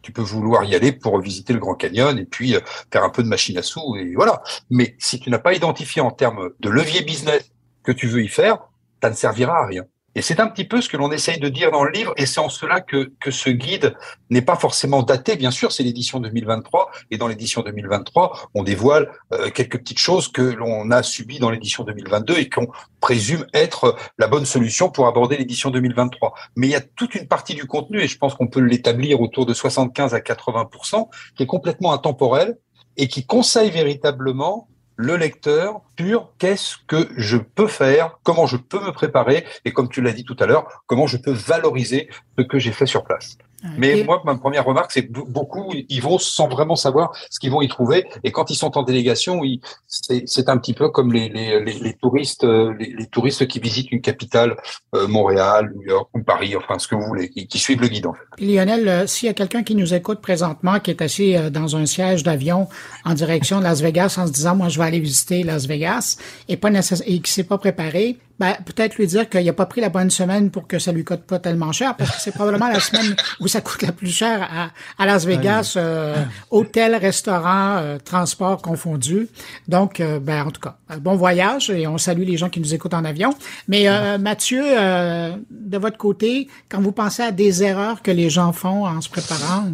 tu 0.02 0.12
peux 0.12 0.22
vouloir 0.22 0.64
y 0.64 0.76
aller 0.76 0.92
pour 0.92 1.20
visiter 1.20 1.54
le 1.54 1.60
Grand 1.60 1.76
Canyon 1.76 2.18
et 2.18 2.26
puis 2.26 2.56
euh, 2.56 2.60
faire 2.92 3.04
un 3.04 3.10
peu 3.10 3.24
de 3.24 3.28
machine 3.28 3.58
à 3.58 3.64
sous 3.64 3.96
et 3.96 4.14
voilà. 4.16 4.42
Mais 4.70 4.96
si 5.00 5.20
tu 5.20 5.30
n'as 5.30 5.40
pas 5.40 5.54
identifié 5.54 6.02
en 6.02 6.12
termes 6.12 6.50
de 6.60 6.70
levier 6.70 7.02
business 7.02 7.52
que 7.84 7.92
tu 7.92 8.08
veux 8.08 8.24
y 8.24 8.28
faire, 8.28 8.60
ça 9.02 9.10
ne 9.10 9.16
servira 9.16 9.60
à 9.60 9.66
rien. 9.66 9.84
Et 10.16 10.22
c'est 10.22 10.40
un 10.40 10.48
petit 10.48 10.64
peu 10.64 10.82
ce 10.82 10.88
que 10.88 10.96
l'on 10.96 11.12
essaye 11.12 11.40
de 11.40 11.50
dire 11.50 11.72
dans 11.72 11.84
le 11.84 11.92
livre, 11.92 12.14
et 12.16 12.26
c'est 12.26 12.40
en 12.40 12.48
cela 12.48 12.80
que, 12.80 13.12
que 13.20 13.32
ce 13.32 13.50
guide 13.50 13.96
n'est 14.30 14.42
pas 14.42 14.56
forcément 14.56 15.04
daté. 15.04 15.36
Bien 15.36 15.52
sûr, 15.52 15.74
c'est 15.74 15.84
l'édition 15.84 16.22
2023, 16.22 16.90
et 17.12 17.18
dans 17.18 17.28
l'édition 17.28 17.62
2023, 17.62 18.50
on 18.54 18.64
dévoile 18.64 19.12
euh, 19.34 19.50
quelques 19.50 19.78
petites 19.80 20.00
choses 20.00 20.30
que 20.30 20.42
l'on 20.42 20.90
a 20.90 21.04
subies 21.04 21.40
dans 21.40 21.50
l'édition 21.50 21.84
2022 21.84 22.38
et 22.38 22.50
qu'on 22.50 22.68
présume 23.02 23.46
être 23.54 23.98
la 24.18 24.28
bonne 24.28 24.46
solution 24.46 24.90
pour 24.90 25.08
aborder 25.08 25.36
l'édition 25.36 25.70
2023. 25.70 26.34
Mais 26.56 26.68
il 26.68 26.72
y 26.72 26.76
a 26.76 26.82
toute 26.82 27.16
une 27.16 27.28
partie 27.28 27.54
du 27.54 27.66
contenu, 27.66 28.00
et 28.00 28.08
je 28.08 28.18
pense 28.18 28.36
qu'on 28.36 28.48
peut 28.48 28.62
l'établir 28.62 29.20
autour 29.20 29.46
de 29.46 29.54
75 29.54 30.14
à 30.14 30.20
80% 30.20 31.10
qui 31.36 31.44
est 31.44 31.48
complètement 31.48 31.92
intemporel 31.92 32.58
et 32.96 33.10
qui 33.10 33.26
conseille 33.26 33.70
véritablement 33.70 34.70
le 34.96 35.18
lecteur 35.18 35.82
sur 36.00 36.30
qu'est-ce 36.38 36.78
que 36.88 37.10
je 37.18 37.38
peux 37.38 37.68
faire, 37.68 38.20
comment 38.24 38.46
je 38.46 38.58
peux 38.58 38.80
me 38.80 38.92
préparer 38.92 39.46
et 39.66 39.72
comme 39.72 39.90
tu 39.90 40.02
l'as 40.02 40.14
dit 40.14 40.24
tout 40.24 40.38
à 40.40 40.46
l'heure, 40.46 40.84
comment 40.88 41.08
je 41.08 41.18
peux 41.18 41.32
valoriser 41.32 42.10
ce 42.38 42.44
que 42.44 42.60
j'ai 42.60 42.72
fait 42.72 42.86
sur 42.86 43.04
place. 43.04 43.38
Mais 43.78 44.04
moi, 44.04 44.22
ma 44.26 44.36
première 44.36 44.66
remarque, 44.66 44.92
c'est 44.92 45.10
beaucoup, 45.10 45.74
ils 45.74 46.02
vont 46.02 46.18
sans 46.18 46.48
vraiment 46.48 46.76
savoir 46.76 47.12
ce 47.30 47.40
qu'ils 47.40 47.52
vont 47.52 47.62
y 47.62 47.68
trouver. 47.68 48.06
Et 48.24 48.32
quand 48.32 48.50
ils 48.50 48.56
sont 48.56 48.78
en 48.78 48.84
délégation, 48.84 49.42
c'est 49.88 50.50
un 50.50 50.58
petit 50.58 50.74
peu 50.74 50.90
comme 50.90 51.14
les, 51.14 51.30
les, 51.30 51.60
les, 51.60 51.94
touristes, 51.94 52.44
euh, 52.44 52.74
les, 52.80 53.08
touristes 53.08 53.48
qui 53.48 53.60
visitent 53.60 53.92
une 53.92 54.02
capitale, 54.02 54.56
euh, 54.96 55.08
Montréal, 55.08 55.72
New 55.76 55.84
York 55.84 56.10
ou 56.14 56.22
Paris, 56.22 56.56
enfin 56.56 56.80
ce 56.80 56.88
que 56.88 56.96
vous 56.96 57.06
voulez, 57.06 57.30
qui, 57.30 57.60
suivent 57.60 57.82
le 57.82 57.88
guide. 57.88 58.08
En 58.08 58.14
fait. 58.14 58.46
Lionel, 58.46 58.88
euh, 58.88 59.08
s'il 59.08 59.28
y 59.28 59.30
a 59.30 59.34
quelqu'un 59.34 59.64
qui 59.64 59.76
nous 59.76 59.94
écoute 59.94 60.22
présentement, 60.22 60.80
qui 60.80 60.92
est 60.92 61.02
assis 61.02 61.36
dans 61.52 61.76
un 61.76 61.86
siège 61.86 62.24
d'avion 62.24 62.68
en 63.04 63.14
direction 63.14 63.60
de 63.60 63.64
Las 63.64 63.82
Vegas, 63.82 64.16
en 64.18 64.28
se 64.28 64.32
disant, 64.32 64.56
moi, 64.56 64.70
je 64.70 64.80
vais 64.80 64.86
aller 64.86 65.00
visiter 65.00 65.44
Las 65.44 65.66
Vegas, 65.66 66.18
et 66.48 66.58
pas 66.58 66.70
et 67.06 67.20
qui 67.22 67.32
s'est 67.32 67.44
pas 67.44 67.58
préparé, 67.58 68.18
ben, 68.40 68.54
peut-être 68.66 68.96
lui 68.96 69.08
dire 69.08 69.30
qu'il 69.30 69.46
n'a 69.46 69.54
pas 69.54 69.66
pris 69.66 69.82
la 69.82 69.90
bonne 69.90 70.10
semaine 70.10 70.52
pour 70.52 70.68
que 70.68 70.78
ça 70.78 70.92
lui 70.92 71.04
coûte 71.04 71.22
pas 71.22 71.40
tellement 71.40 71.72
cher, 71.72 71.96
parce 71.96 72.12
que 72.12 72.22
c'est 72.22 72.32
probablement 72.32 72.68
la 72.68 72.80
semaine 72.80 73.16
où 73.40 73.48
ça 73.48 73.62
coûte 73.62 73.82
la 73.82 73.92
plus 73.92 74.10
cher 74.10 74.44
à, 74.44 74.72
à 75.02 75.06
Las 75.06 75.26
Vegas, 75.26 75.76
euh, 75.78 76.16
hôtel, 76.52 76.96
restaurant, 76.96 77.78
euh, 77.78 77.98
transport 77.98 78.62
confondu. 78.62 79.30
Donc, 79.68 80.00
euh, 80.00 80.20
ben, 80.20 80.46
en 80.46 80.52
tout 80.52 80.62
cas, 80.62 80.78
bon 81.00 81.16
voyage 81.16 81.70
et 81.70 81.88
on 81.88 81.98
salue 81.98 82.24
les 82.24 82.38
gens 82.38 82.50
qui 82.50 82.60
nous 82.60 82.74
écoutent 82.74 82.94
en 82.94 83.06
avion. 83.06 83.34
Mais 83.68 83.86
Mathieu, 84.18 84.64
de 84.64 85.78
votre 85.78 85.98
côté, 85.98 86.48
quand 86.70 86.82
vous 86.82 86.92
pensez 86.92 87.24
à 87.24 87.32
des 87.32 87.64
erreurs 87.64 88.02
que 88.02 88.12
les 88.12 88.30
gens 88.30 88.52
font 88.52 88.86
en 88.86 89.02
se 89.02 89.10
préparant, 89.10 89.66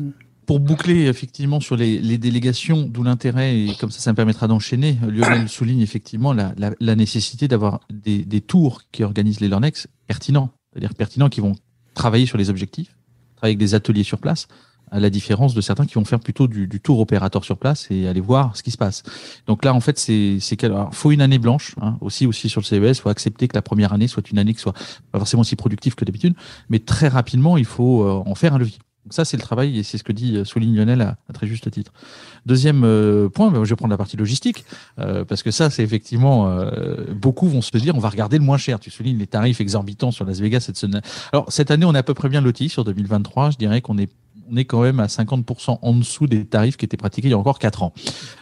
pour 0.51 0.59
boucler 0.59 1.05
effectivement 1.05 1.61
sur 1.61 1.77
les, 1.77 2.17
délégations, 2.17 2.81
d'où 2.81 3.03
l'intérêt, 3.03 3.57
et 3.57 3.73
comme 3.79 3.89
ça, 3.89 4.01
ça 4.01 4.11
me 4.11 4.17
permettra 4.17 4.49
d'enchaîner, 4.49 4.97
Lionel 5.07 5.47
souligne 5.47 5.79
effectivement 5.79 6.33
la, 6.33 6.95
nécessité 6.97 7.47
d'avoir 7.47 7.79
des, 7.89 8.41
tours 8.41 8.81
qui 8.91 9.05
organisent 9.05 9.39
les 9.39 9.47
Learnex 9.47 9.87
pertinents, 10.07 10.49
c'est-à-dire 10.73 10.93
pertinents 10.93 11.29
qui 11.29 11.39
vont 11.39 11.55
travailler 11.93 12.25
sur 12.25 12.37
les 12.37 12.49
objectifs, 12.49 12.97
travailler 13.37 13.51
avec 13.51 13.59
des 13.59 13.75
ateliers 13.75 14.03
sur 14.03 14.19
place, 14.19 14.49
à 14.91 14.99
la 14.99 15.09
différence 15.09 15.53
de 15.53 15.61
certains 15.61 15.85
qui 15.85 15.93
vont 15.93 16.03
faire 16.03 16.19
plutôt 16.19 16.49
du, 16.49 16.67
tour 16.81 16.99
opérateur 16.99 17.45
sur 17.45 17.57
place 17.57 17.87
et 17.89 18.09
aller 18.09 18.19
voir 18.19 18.57
ce 18.57 18.61
qui 18.61 18.71
se 18.71 18.77
passe. 18.77 19.03
Donc 19.47 19.63
là, 19.63 19.73
en 19.73 19.79
fait, 19.79 19.97
c'est 19.97 20.39
c'est 20.41 20.57
faut 20.91 21.11
une 21.11 21.21
année 21.21 21.39
blanche 21.39 21.75
hein, 21.79 21.97
aussi 22.01 22.27
aussi 22.27 22.49
sur 22.49 22.59
le 22.59 22.65
CES. 22.65 22.99
Faut 22.99 23.07
accepter 23.07 23.47
que 23.47 23.55
la 23.55 23.61
première 23.61 23.93
année 23.93 24.09
soit 24.09 24.29
une 24.29 24.37
année 24.37 24.53
qui 24.53 24.59
soit 24.59 24.75
pas 25.13 25.19
forcément 25.19 25.43
aussi 25.43 25.55
productive 25.55 25.95
que 25.95 26.03
d'habitude, 26.03 26.35
mais 26.67 26.79
très 26.79 27.07
rapidement, 27.07 27.55
il 27.55 27.63
faut 27.63 28.03
euh, 28.03 28.21
en 28.25 28.35
faire 28.35 28.53
un 28.53 28.57
levier. 28.57 28.79
Donc 29.05 29.13
ça, 29.13 29.25
c'est 29.25 29.37
le 29.37 29.41
travail 29.41 29.79
et 29.79 29.83
c'est 29.83 29.97
ce 29.97 30.03
que 30.03 30.11
dit 30.11 30.37
euh, 30.37 30.45
souligne 30.45 30.75
Lionel 30.75 31.01
à, 31.01 31.17
très 31.33 31.47
juste 31.47 31.69
titre. 31.71 31.91
Deuxième 32.45 32.83
euh, 32.83 33.29
point, 33.29 33.49
ben, 33.49 33.63
je 33.63 33.69
vais 33.69 33.75
prendre 33.75 33.91
la 33.91 33.97
partie 33.97 34.15
logistique 34.15 34.63
euh, 34.99 35.25
parce 35.25 35.41
que 35.41 35.49
ça, 35.49 35.69
c'est 35.69 35.83
effectivement 35.83 36.21
beaucoup 37.11 37.47
vont 37.47 37.61
se 37.61 37.75
dire 37.77 37.95
on 37.95 37.99
va 37.99 38.09
regarder 38.09 38.37
le 38.37 38.43
moins 38.43 38.57
cher. 38.57 38.79
Tu 38.79 38.91
soulignes 38.91 39.17
les 39.17 39.27
tarifs 39.27 39.59
exorbitants 39.59 40.11
sur 40.11 40.25
Las 40.25 40.39
Vegas 40.39 40.61
cette 40.61 40.77
semaine. 40.77 41.01
Alors 41.33 41.51
cette 41.51 41.71
année, 41.71 41.85
on 41.85 41.95
est 41.95 41.97
à 41.97 42.03
peu 42.03 42.13
près 42.13 42.29
bien 42.29 42.41
loti 42.41 42.69
sur 42.69 42.83
2023. 42.83 43.51
Je 43.51 43.57
dirais 43.57 43.81
qu'on 43.81 43.97
est 43.97 44.09
on 44.51 44.57
est 44.57 44.65
quand 44.65 44.81
même 44.81 44.99
à 44.99 45.07
50% 45.07 45.79
en 45.81 45.93
dessous 45.93 46.27
des 46.27 46.45
tarifs 46.45 46.77
qui 46.77 46.85
étaient 46.85 46.97
pratiqués 46.97 47.29
il 47.29 47.31
y 47.31 47.33
a 47.33 47.37
encore 47.37 47.59
4 47.59 47.83
ans. 47.83 47.93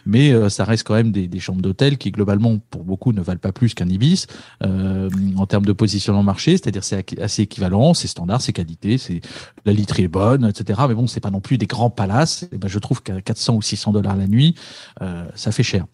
Mais 0.06 0.32
euh, 0.32 0.48
ça 0.48 0.64
reste 0.64 0.86
quand 0.86 0.94
même 0.94 1.12
des, 1.12 1.40
chambres 1.40 1.62
d'hôtel 1.62 1.96
qui, 1.96 2.10
globalement, 2.10 2.58
pour 2.58 2.84
beaucoup, 2.84 3.12
ne 3.12 3.22
valent 3.22 3.40
pas 3.40 3.52
plus 3.52 3.74
qu'un 3.74 3.88
Ibis 3.88 4.26
euh, 4.62 5.08
en 5.36 5.46
termes 5.46 5.64
de 5.64 5.72
positionnement 5.72 6.22
marché. 6.22 6.52
C'est-à-dire 6.52 6.84
c'est 6.84 7.18
assez 7.20 7.42
équivalent, 7.42 7.94
c'est 7.94 8.08
standard, 8.08 8.42
c'est 8.42 8.52
qualité, 8.52 8.98
c'est 8.98 9.20
la 9.64 9.72
literie 9.72 10.04
est 10.04 10.08
bonne, 10.08 10.44
etc. 10.44 10.80
Mais 10.88 10.94
bon, 10.94 11.06
c'est 11.06 11.20
pas 11.20 11.30
non 11.30 11.40
plus 11.40 11.58
des 11.58 11.66
grands 11.66 11.90
palaces. 11.90 12.48
Et 12.52 12.58
ben, 12.58 12.68
je 12.68 12.78
trouve 12.78 13.02
qu'à 13.02 13.20
400 13.20 13.54
ou 13.54 13.62
600 13.62 13.92
dollars 13.92 14.16
la 14.16 14.26
nuit, 14.26 14.54
euh, 15.00 15.24
ça 15.34 15.52
fait 15.52 15.62
cher. 15.62 15.86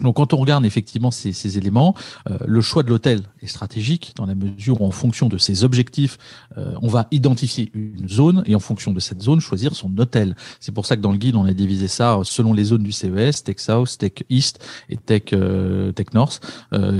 Donc 0.00 0.16
quand 0.16 0.32
on 0.32 0.38
regarde 0.38 0.64
effectivement 0.64 1.10
ces, 1.10 1.32
ces 1.32 1.56
éléments, 1.56 1.94
euh, 2.28 2.36
le 2.46 2.60
choix 2.60 2.82
de 2.82 2.88
l'hôtel 2.88 3.22
est 3.40 3.46
stratégique 3.46 4.12
dans 4.16 4.26
la 4.26 4.34
mesure 4.34 4.80
où 4.80 4.86
en 4.86 4.90
fonction 4.90 5.28
de 5.28 5.38
ses 5.38 5.62
objectifs, 5.62 6.18
euh, 6.58 6.74
on 6.82 6.88
va 6.88 7.06
identifier 7.12 7.70
une 7.74 8.08
zone 8.08 8.42
et 8.46 8.54
en 8.54 8.60
fonction 8.60 8.92
de 8.92 9.00
cette 9.00 9.22
zone 9.22 9.40
choisir 9.40 9.74
son 9.74 9.96
hôtel. 9.98 10.34
C'est 10.58 10.72
pour 10.72 10.86
ça 10.86 10.96
que 10.96 11.00
dans 11.00 11.12
le 11.12 11.18
guide 11.18 11.36
on 11.36 11.44
a 11.44 11.52
divisé 11.52 11.86
ça 11.86 12.18
selon 12.24 12.52
les 12.52 12.64
zones 12.64 12.82
du 12.82 12.90
CES, 12.90 13.44
Tech 13.44 13.56
South, 13.58 13.96
Tech 13.98 14.12
East 14.30 14.58
et 14.88 14.96
Tech 14.96 15.22
euh, 15.32 15.92
Tech 15.92 16.06
North, 16.12 16.40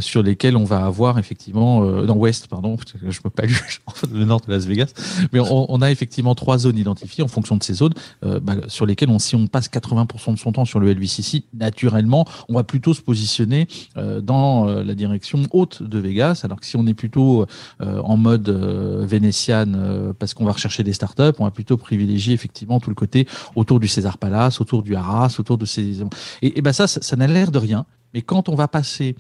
sur 0.00 0.22
lesquelles 0.22 0.56
on 0.56 0.64
va 0.64 0.84
avoir 0.84 1.18
effectivement 1.18 2.02
dans 2.02 2.16
West 2.16 2.46
pardon, 2.46 2.76
je 3.08 3.20
peux 3.20 3.30
pas 3.30 3.44
lu 3.44 3.58
le 4.12 4.24
nord 4.24 4.40
de 4.40 4.52
Las 4.52 4.66
Vegas, 4.66 4.92
mais 5.32 5.40
on, 5.40 5.72
on, 5.72 5.82
a 5.82 5.90
effectivement 5.90 6.34
trois 6.34 6.58
zones 6.58 6.78
identifiées 6.78 7.24
en 7.24 7.28
fonction 7.28 7.56
de 7.56 7.62
ces 7.62 7.74
zones 7.74 7.94
bah, 8.22 8.54
sur 8.68 8.86
lesquelles 8.86 9.10
on 9.10 9.18
si 9.18 9.34
on 9.34 9.46
passe 9.46 9.68
80% 9.68 10.34
de 10.34 10.38
son 10.38 10.52
temps 10.52 10.64
sur 10.64 10.80
le 10.80 10.92
LVCC, 10.92 11.44
naturellement 11.54 12.26
on 12.48 12.54
va 12.54 12.64
se 12.92 13.00
positionner 13.00 13.66
euh, 13.96 14.20
dans 14.20 14.68
euh, 14.68 14.82
la 14.82 14.94
direction 14.94 15.42
haute 15.52 15.82
de 15.82 15.98
Vegas, 15.98 16.42
alors 16.44 16.60
que 16.60 16.66
si 16.66 16.76
on 16.76 16.86
est 16.86 16.94
plutôt 16.94 17.46
euh, 17.80 18.00
en 18.02 18.16
mode 18.16 18.48
vénétiane 18.48 20.14
parce 20.18 20.34
qu'on 20.34 20.44
va 20.44 20.52
rechercher 20.52 20.82
des 20.82 20.92
startups, 20.92 21.36
on 21.38 21.44
va 21.44 21.50
plutôt 21.50 21.76
privilégier 21.76 22.34
effectivement 22.34 22.80
tout 22.80 22.90
le 22.90 22.94
côté 22.94 23.26
autour 23.54 23.80
du 23.80 23.88
César 23.88 24.18
Palace, 24.18 24.60
autour 24.60 24.82
du 24.82 24.94
Harras, 24.94 25.36
autour 25.38 25.58
de 25.58 25.64
ces 25.64 26.02
et, 26.42 26.58
et 26.58 26.62
ben 26.62 26.72
ça, 26.72 26.86
ça 26.86 27.16
n'a 27.16 27.26
l'air 27.26 27.50
de 27.50 27.58
rien, 27.58 27.86
mais 28.14 28.22
quand 28.22 28.48
on 28.48 28.54
va 28.54 28.68
passer 28.68 29.16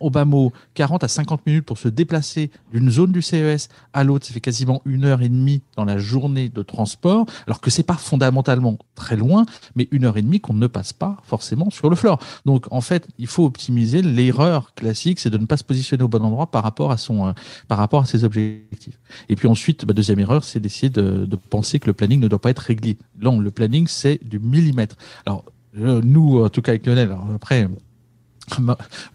au 0.00 0.08
bas 0.08 0.24
mot 0.24 0.52
40 0.74 1.04
à 1.04 1.08
50 1.08 1.44
minutes 1.46 1.66
pour 1.66 1.78
se 1.78 1.88
déplacer 1.88 2.50
d'une 2.72 2.90
zone 2.90 3.12
du 3.12 3.20
CES 3.20 3.68
à 3.92 4.04
l'autre, 4.04 4.24
ça 4.24 4.32
fait 4.32 4.40
quasiment 4.40 4.80
une 4.84 5.04
heure 5.04 5.20
et 5.20 5.28
demie 5.28 5.62
dans 5.76 5.84
la 5.84 5.98
journée 5.98 6.48
de 6.48 6.62
transport, 6.62 7.26
alors 7.46 7.60
que 7.60 7.70
c'est 7.70 7.82
pas 7.82 7.94
fondamentalement 7.94 8.78
très 8.94 9.16
loin, 9.16 9.44
mais 9.74 9.88
une 9.90 10.04
heure 10.04 10.16
et 10.16 10.22
demie 10.22 10.40
qu'on 10.40 10.54
ne 10.54 10.68
passe 10.68 10.92
pas 10.92 11.16
forcément 11.24 11.70
sur 11.70 11.90
le 11.90 11.96
floor. 11.96 12.20
Donc 12.46 12.66
en 12.70 12.80
fait, 12.80 13.08
il 13.18 13.26
faut 13.26 13.44
optimiser. 13.44 14.00
L'erreur 14.00 14.74
classique, 14.74 15.18
c'est 15.18 15.30
de 15.30 15.38
ne 15.38 15.46
pas 15.46 15.56
se 15.56 15.64
positionner 15.64 16.04
au 16.04 16.08
bon 16.08 16.24
endroit 16.24 16.50
par 16.50 16.62
rapport 16.62 16.92
à 16.92 16.96
son, 16.96 17.26
euh, 17.26 17.32
par 17.66 17.78
rapport 17.78 18.02
à 18.02 18.06
ses 18.06 18.24
objectifs. 18.24 18.98
Et 19.28 19.34
puis 19.34 19.48
ensuite, 19.48 19.84
bah, 19.84 19.92
deuxième 19.92 20.20
erreur, 20.20 20.44
c'est 20.44 20.60
d'essayer 20.60 20.90
de, 20.90 21.26
de 21.26 21.36
penser 21.36 21.80
que 21.80 21.86
le 21.86 21.94
planning 21.94 22.20
ne 22.20 22.28
doit 22.28 22.40
pas 22.40 22.50
être 22.50 22.60
réglé. 22.60 22.96
Là, 23.20 23.36
le 23.36 23.50
planning, 23.50 23.86
c'est 23.88 24.20
du 24.24 24.38
millimètre. 24.38 24.96
Alors 25.24 25.44
nous, 25.76 26.42
en 26.42 26.48
tout 26.48 26.62
cas 26.62 26.72
avec 26.72 26.86
Lionel, 26.86 27.14
après, 27.34 27.68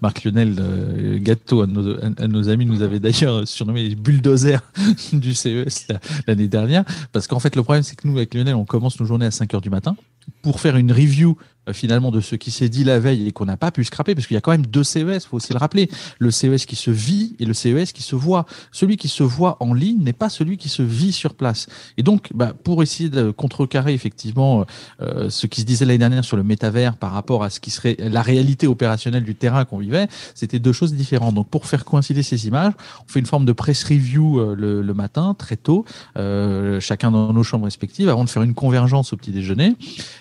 Marc 0.02 0.24
Lionel 0.24 0.56
euh, 0.60 1.18
Gâteau, 1.20 1.62
à 1.62 1.68
nos, 1.68 2.50
amis, 2.50 2.66
nous 2.66 2.82
avait 2.82 3.00
d'ailleurs 3.00 3.48
surnommé 3.48 3.88
les 3.88 3.96
bulldozers 3.96 4.62
du 5.14 5.34
CES 5.34 5.88
l'année 6.28 6.48
dernière. 6.48 6.84
Parce 7.12 7.28
qu'en 7.28 7.40
fait, 7.40 7.56
le 7.56 7.64
problème, 7.64 7.84
c'est 7.84 7.96
que 7.96 8.08
nous, 8.08 8.18
avec 8.18 8.34
Lionel, 8.34 8.56
on 8.56 8.66
commence 8.66 9.00
nos 9.00 9.06
journées 9.06 9.26
à 9.26 9.32
5 9.32 9.54
heures 9.54 9.62
du 9.62 9.70
matin 9.70 9.96
pour 10.42 10.60
faire 10.60 10.78
une 10.78 10.92
review 10.92 11.38
finalement 11.74 12.12
de 12.12 12.22
ce 12.22 12.36
qui 12.36 12.52
s'est 12.52 12.70
dit 12.70 12.84
la 12.84 13.00
veille 13.00 13.28
et 13.28 13.32
qu'on 13.32 13.46
n'a 13.46 13.58
pas 13.58 13.72
pu 13.72 13.84
scraper 13.84 14.16
parce 14.16 14.28
qu'il 14.28 14.36
y 14.36 14.38
a 14.38 14.42
quand 14.42 14.52
même 14.52 14.66
deux 14.66 14.84
CES, 14.84 15.26
faut 15.26 15.38
aussi 15.38 15.54
le 15.54 15.60
rappeler. 15.60 15.90
Le 16.20 16.32
CES 16.32 16.66
qui 16.66 16.76
se 16.76 16.92
vit 16.92 17.36
et 17.40 17.46
le 17.46 17.54
CES 17.54 17.92
qui 17.92 18.04
se 18.04 18.16
voit. 18.16 18.46
Celui 18.72 18.98
qui 18.98 19.08
se 19.08 19.24
voit 19.24 19.58
en 19.60 19.74
ligne 19.74 20.04
n'est 20.04 20.14
pas 20.14 20.30
celui 20.30 20.58
qui 20.58 20.70
se 20.70 20.82
vit 20.82 21.12
sur 21.12 21.34
place. 21.34 21.68
Et 21.98 22.04
donc, 22.04 22.30
bah, 22.34 22.54
pour 22.64 22.84
essayer 22.84 23.10
de 23.10 23.32
contrecarrer 23.32 23.94
effectivement 23.94 24.66
euh, 25.02 25.30
ce 25.30 25.48
qui 25.48 25.62
se 25.62 25.66
disait 25.66 25.86
l'année 25.86 26.00
dernière 26.00 26.26
sur 26.26 26.38
le 26.38 26.44
métavers 26.44 26.98
par 26.98 27.12
rapport 27.12 27.44
à 27.44 27.50
ce 27.50 27.60
qui 27.60 27.72
serait 27.72 27.96
la 28.00 28.22
réalité 28.22 28.68
opérationnelle 28.68 29.24
du 29.24 29.36
terrain 29.36 29.66
qu'on 29.66 29.80
vivait, 29.80 30.08
c'était 30.36 30.60
deux 30.60 30.74
choses 30.74 30.94
différentes. 30.94 31.36
Donc, 31.36 31.50
pour 31.50 31.66
faire 31.66 31.86
coïncider 31.86 32.24
ces 32.24 32.48
images, 32.48 32.74
on 33.06 33.12
fait 33.12 33.20
une 33.20 33.26
forme 33.26 33.46
de 33.46 33.54
press 33.54 33.84
review 33.84 34.40
euh, 34.40 34.56
le, 34.56 34.82
le, 34.82 34.94
matin, 34.94 35.36
très 35.38 35.58
tôt, 35.58 35.86
euh, 36.18 36.80
chacun 36.80 37.12
dans 37.12 37.34
nos 37.34 37.44
chambres 37.44 37.66
respectives, 37.66 38.10
avant 38.10 38.24
de 38.24 38.30
faire 38.30 38.44
une 38.44 38.54
convergence 38.54 39.14
au 39.14 39.18
petit 39.18 39.32
déjeuner. 39.32 39.76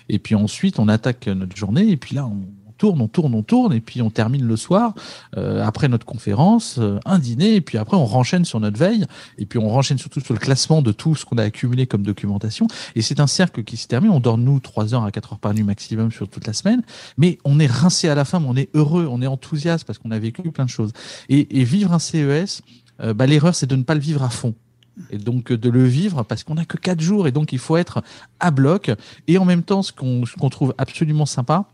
Et 0.09 0.19
puis 0.19 0.35
ensuite, 0.35 0.79
on 0.79 0.87
attaque 0.87 1.27
notre 1.41 1.57
journée. 1.57 1.89
Et 1.89 1.97
puis 1.97 2.15
là, 2.15 2.25
on 2.25 2.41
tourne, 2.81 2.99
on 2.99 3.07
tourne, 3.07 3.35
on 3.35 3.43
tourne, 3.43 3.73
et 3.73 3.79
puis 3.79 4.01
on 4.01 4.09
termine 4.09 4.43
le 4.43 4.55
soir, 4.55 4.95
euh, 5.37 5.63
après 5.63 5.87
notre 5.87 6.03
conférence, 6.03 6.77
euh, 6.79 6.97
un 7.05 7.19
dîner, 7.19 7.53
et 7.53 7.61
puis 7.61 7.77
après 7.77 7.95
on 7.95 8.05
renchaîne 8.05 8.43
sur 8.43 8.59
notre 8.59 8.79
veille, 8.79 9.05
et 9.37 9.45
puis 9.45 9.59
on 9.59 9.69
renchaîne 9.69 9.99
surtout 9.99 10.19
sur 10.19 10.33
le 10.33 10.39
classement 10.39 10.81
de 10.81 10.91
tout 10.91 11.13
ce 11.13 11.23
qu'on 11.23 11.37
a 11.37 11.43
accumulé 11.43 11.85
comme 11.85 12.01
documentation. 12.01 12.65
Et 12.95 13.03
c'est 13.03 13.19
un 13.19 13.27
cercle 13.27 13.63
qui 13.63 13.77
se 13.77 13.85
termine. 13.85 14.09
On 14.09 14.19
dort, 14.19 14.39
nous, 14.39 14.59
3 14.59 14.95
heures 14.95 15.03
à 15.03 15.11
4 15.11 15.33
heures 15.33 15.39
par 15.39 15.53
nuit 15.53 15.61
maximum 15.61 16.11
sur 16.11 16.27
toute 16.27 16.47
la 16.47 16.53
semaine, 16.53 16.81
mais 17.17 17.37
on 17.45 17.59
est 17.59 17.71
rincé 17.71 18.09
à 18.09 18.15
la 18.15 18.25
fin, 18.25 18.43
on 18.43 18.55
est 18.55 18.69
heureux, 18.73 19.07
on 19.07 19.21
est 19.21 19.27
enthousiaste 19.27 19.85
parce 19.85 19.99
qu'on 19.99 20.09
a 20.09 20.17
vécu 20.17 20.41
plein 20.51 20.65
de 20.65 20.71
choses. 20.71 20.91
Et, 21.29 21.63
vivre 21.63 21.93
un 21.93 21.99
CES, 21.99 22.63
euh, 23.01 23.13
bah, 23.13 23.27
l'erreur, 23.27 23.53
c'est 23.53 23.67
de 23.67 23.75
ne 23.75 23.83
pas 23.83 23.93
le 23.93 23.99
vivre 23.99 24.23
à 24.23 24.29
fond 24.31 24.55
et 25.09 25.17
donc 25.17 25.51
de 25.51 25.69
le 25.69 25.83
vivre 25.85 26.23
parce 26.23 26.43
qu'on 26.43 26.55
n'a 26.55 26.65
que 26.65 26.77
quatre 26.77 27.01
jours 27.01 27.27
et 27.27 27.31
donc 27.31 27.53
il 27.53 27.59
faut 27.59 27.77
être 27.77 28.03
à 28.39 28.51
bloc. 28.51 28.91
Et 29.27 29.37
en 29.37 29.45
même 29.45 29.63
temps, 29.63 29.81
ce 29.83 29.91
qu'on 29.91 30.49
trouve 30.49 30.73
absolument 30.77 31.25
sympa, 31.25 31.65